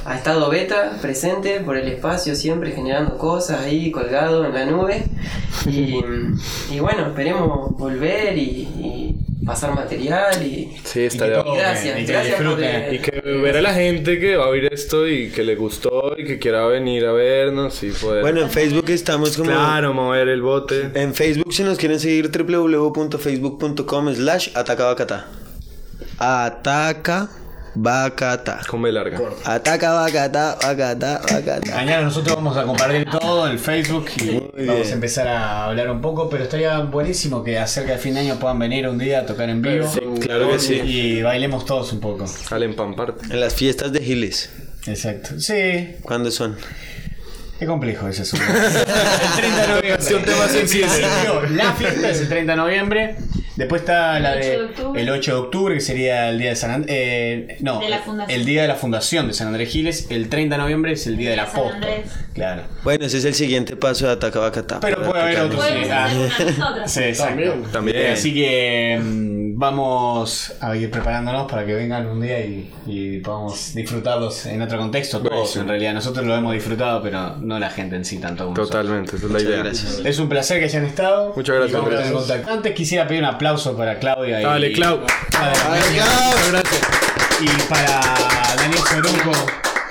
Ha 0.06 0.16
estado 0.16 0.50
Beta 0.50 0.98
presente 1.02 1.60
por 1.60 1.78
el 1.78 1.88
espacio, 1.88 2.36
siempre 2.36 2.72
generando 2.72 3.18
cosas 3.18 3.62
ahí 3.62 3.92
colgado 3.92 4.46
en 4.46 4.54
la 4.54 4.66
nube. 4.66 5.04
Y, 5.68 6.00
y 6.72 6.80
bueno, 6.80 7.08
esperemos 7.08 7.78
volver 7.78 8.36
y, 8.36 8.42
y 8.42 9.16
pasar 9.46 9.76
material 9.76 10.42
y, 10.44 10.76
Sí, 10.84 11.02
Y 11.02 11.04
está 11.06 11.26
que 11.26 11.32
bien. 11.32 11.44
todo- 11.44 11.54
Gracias, 11.56 12.00
y 12.00 12.06
que 12.06 12.12
gracias 12.14 12.42
por 12.42 12.64
el- 12.64 12.96
Y 12.96 13.00
que 13.00 13.22
ver 13.22 13.58
a 13.58 13.62
la 13.62 13.74
gente 13.76 14.20
que 14.20 14.38
va 14.38 14.46
a 14.46 14.48
oír 14.50 14.70
esto 14.74 15.08
y 15.08 15.30
que 15.30 15.44
le 15.44 15.56
gustó 15.56 16.16
y 16.18 16.26
que 16.26 16.40
quiera 16.40 16.66
venir 16.66 17.06
a 17.06 17.12
vernos 17.12 17.84
y 17.84 17.92
poder. 17.92 18.22
Bueno, 18.24 18.42
en 18.42 18.50
Facebook 18.50 18.90
estamos 18.90 19.38
como... 19.38 19.52
claro, 19.52 19.94
mover 19.94 20.30
el 20.30 20.42
bote. 20.42 20.90
En 20.96 21.14
Facebook, 21.14 21.54
si 21.54 21.64
nos 21.64 21.78
quieren 21.78 22.00
seguir, 22.00 22.32
www.facebook.com 22.32 24.16
slash 24.16 24.50
atacabacata. 24.56 25.28
Ataca 26.18 27.30
bacata. 27.76 28.62
Con 28.68 28.82
B 28.82 28.92
larga. 28.92 29.20
Ataca 29.46 29.94
bacata, 29.94 30.58
bacata, 30.62 31.22
bacata. 31.32 31.76
Mañana 31.76 32.02
nosotros 32.04 32.36
vamos 32.36 32.58
a 32.58 32.64
compartir 32.64 33.10
todo 33.10 33.48
en 33.48 33.54
el 33.54 33.60
Facebook 33.60 34.06
y 34.18 34.66
vamos 34.66 34.90
a 34.90 34.94
empezar 34.94 35.28
a 35.28 35.66
hablar 35.66 35.90
un 35.90 36.02
poco, 36.02 36.30
pero 36.30 36.44
estaría 36.44 36.80
buenísimo 36.80 37.44
que 37.44 37.58
acerca 37.58 37.92
del 37.92 38.00
fin 38.00 38.14
de 38.14 38.22
año 38.22 38.36
puedan 38.40 38.60
venir 38.60 38.88
un 38.88 38.98
día 38.98 39.20
a 39.20 39.26
tocar 39.26 39.50
en 39.50 39.62
vivo. 39.62 39.88
Sí, 39.88 40.00
claro 40.20 40.50
que 40.50 40.60
sí. 40.60 40.76
Y 40.76 41.22
bailemos 41.22 41.66
todos 41.66 41.92
un 41.94 42.00
poco. 42.00 42.26
Al 42.50 42.64
empamparte. 42.64 43.26
En 43.32 43.40
las 43.40 43.54
fiestas 43.54 43.92
de 43.92 44.02
Giles. 44.02 44.50
Exacto. 44.88 45.40
Sí, 45.40 45.96
¿Cuándo 46.02 46.32
son? 46.32 46.58
qué 47.60 47.68
complejo 47.68 48.08
es 48.08 48.20
eso. 48.20 48.38
el 48.38 49.36
30 49.38 49.62
de 49.62 49.68
noviembre. 49.68 49.96
Es 50.00 50.12
un 50.12 50.24
tema 50.24 50.48
sensible. 50.48 50.90
La 51.52 51.74
fiesta 51.74 52.10
es 52.10 52.22
el 52.22 52.28
30 52.30 52.54
de 52.54 52.58
noviembre. 52.58 53.16
Después 53.56 53.82
está 53.82 54.20
la 54.20 54.36
El 54.36 54.40
de 54.42 54.48
8 54.48 54.58
de 54.60 54.66
octubre. 54.66 55.02
el 55.02 55.10
8 55.10 55.32
de 55.32 55.38
octubre, 55.38 55.76
que 55.76 55.82
sería 55.82 56.30
el 56.30 56.40
día 56.40 56.50
de 56.50 56.56
San 56.56 56.72
Andrés. 56.72 57.62
no, 57.62 57.80
De 57.80 57.90
la 57.90 58.02
el 58.30 58.46
día 58.46 58.62
de 58.62 58.68
la 58.68 58.76
fundación 58.76 59.28
de 59.28 59.34
San 59.34 59.48
Andrés 59.48 59.70
Giles. 59.70 60.08
El 60.10 60.30
30 60.30 60.56
de 60.56 60.62
noviembre 60.62 60.94
es 60.94 61.06
el 61.08 61.18
día 61.18 61.32
de 61.32 61.36
la 61.36 61.46
San 61.48 61.56
foto. 61.56 61.74
Andrés. 61.76 62.06
Claro. 62.34 62.64
Bueno, 62.84 63.06
ese 63.06 63.18
es 63.18 63.26
el 63.26 63.34
siguiente 63.34 63.76
paso 63.76 64.08
de 64.08 64.14
Ataca 64.14 64.40
bacata. 64.40 64.80
Pero 64.80 65.04
puede 65.04 65.22
haber 65.22 65.40
otros. 65.42 65.66
Sí, 65.66 65.90
ah. 65.92 66.84
Sí, 66.86 67.04
exacto. 67.04 67.54
También. 67.72 68.12
Así 68.14 68.34
que 68.34 69.00
mm, 69.04 69.51
vamos 69.62 70.54
a 70.60 70.76
ir 70.76 70.90
preparándonos 70.92 71.50
para 71.50 71.66
que 71.66 71.74
vengan 71.74 72.08
un 72.08 72.20
día 72.20 72.40
y, 72.44 72.70
y 72.88 73.20
podamos 73.20 73.74
disfrutarlos 73.76 74.46
en 74.48 74.62
otro 74.62 74.78
contexto. 74.80 75.20
Todos, 75.20 75.32
Buenísimo. 75.32 75.62
en 75.64 75.68
realidad, 75.70 75.94
nosotros 75.94 76.26
lo 76.26 76.36
hemos 76.36 76.54
disfrutado, 76.54 77.02
pero 77.02 77.38
no 77.38 77.60
la 77.60 77.70
gente 77.70 77.96
en 77.96 78.04
sí 78.04 78.18
tanto 78.18 78.44
como. 78.46 78.56
Totalmente, 78.56 79.16
esa 79.16 79.26
es 79.28 79.32
la 79.32 79.40
idea. 79.42 79.58
gracias. 79.60 80.02
Es 80.04 80.20
un 80.20 80.28
placer 80.28 80.60
que 80.60 80.66
hayan 80.66 80.84
estado. 80.86 81.32
Muchas 81.36 81.56
gracias, 81.56 82.12
Y. 82.12 82.50
Antes 82.50 82.74
quisiera 82.76 83.08
pedir 83.08 83.22
un 83.24 83.30
aplauso 83.30 83.78
para 83.78 84.00
Claudia 84.00 84.42
y, 84.42 84.44
Dale, 84.44 84.74
Clau. 84.74 85.00
Dale, 85.32 85.54
Gracias. 86.52 86.82
y 87.42 87.70
para 87.70 88.02
Daniel 88.58 88.80
Soruco, 88.90 89.32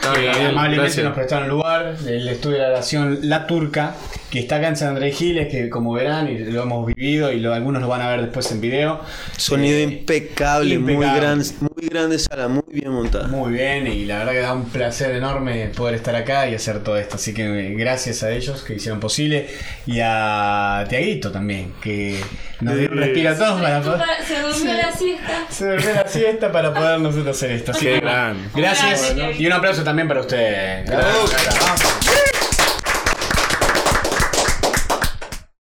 Dale, 0.02 0.20
que 0.20 0.30
amablemente 0.46 0.76
gracias. 0.82 1.04
nos 1.04 1.14
prestaron 1.14 1.48
lugar 1.48 1.96
del 1.98 2.28
estudio 2.28 2.56
de 2.58 2.64
grabación 2.64 3.18
La 3.22 3.46
Turca, 3.46 3.94
que 4.31 4.39
está 4.39 4.57
acá 4.57 4.68
en 4.68 4.76
San 4.76 4.89
Andrés 4.91 5.16
Giles, 5.16 5.49
que 5.49 5.68
como 5.68 5.93
verán, 5.93 6.28
y 6.28 6.39
lo 6.39 6.62
hemos 6.62 6.87
vivido 6.87 7.33
y 7.33 7.41
lo- 7.41 7.53
algunos 7.53 7.83
lo 7.83 7.89
van 7.89 8.01
a 8.03 8.09
ver 8.11 8.20
después 8.22 8.51
en 8.53 8.61
video. 8.61 9.01
Sonido 9.37 9.76
Eh, 9.78 9.83
impecable, 9.83 10.78
muy 10.78 10.95
gran, 11.05 11.43
muy 11.61 11.89
grande 11.89 12.18
sala, 12.18 12.47
muy 12.49 12.62
bien 12.68 12.91
montada. 12.93 13.26
Muy 13.26 13.53
bien, 13.53 13.87
y 13.89 14.05
la 14.05 14.18
verdad 14.18 14.33
que 14.33 14.39
da 14.41 14.53
un 14.55 14.66
placer 14.66 15.14
enorme 15.16 15.70
poder 15.76 15.97
estar 15.97 16.14
acá 16.14 16.49
y 16.49 16.55
hacer 16.55 16.83
todo 16.85 16.97
esto. 16.97 17.16
Así 17.16 17.35
que 17.35 17.43
eh, 17.43 17.74
gracias 17.76 18.22
a 18.22 18.31
ellos 18.31 18.62
que 18.62 18.74
hicieron 18.74 19.01
posible 19.01 19.49
y 19.87 19.99
a 20.01 20.85
Tiaguito 20.89 21.33
también, 21.33 21.72
que 21.83 22.20
nos 22.61 22.76
dio 22.78 22.89
un 22.91 22.99
respiro 22.99 23.31
a 23.31 23.35
todos 23.35 23.61
para 23.61 23.81
poder. 23.83 24.01
Se 24.26 24.41
durmió 24.41 24.74
la 24.74 24.93
siesta. 24.93 25.47
Se 25.51 25.66
durmió 25.72 25.95
la 25.95 26.07
siesta 26.09 26.53
para 26.53 26.72
poder 26.72 27.01
nosotros 27.01 27.37
hacer 27.37 27.51
esto. 27.51 27.72
Así 27.72 27.85
que, 27.87 27.99
gran. 28.01 28.37
Gracias 28.55 29.12
Gracias. 29.16 29.41
y 29.41 29.47
un 29.47 29.53
aplauso 29.55 29.83
también 29.83 30.07
para 30.07 30.20
ustedes. 30.20 30.89
Gracias. 30.89 32.30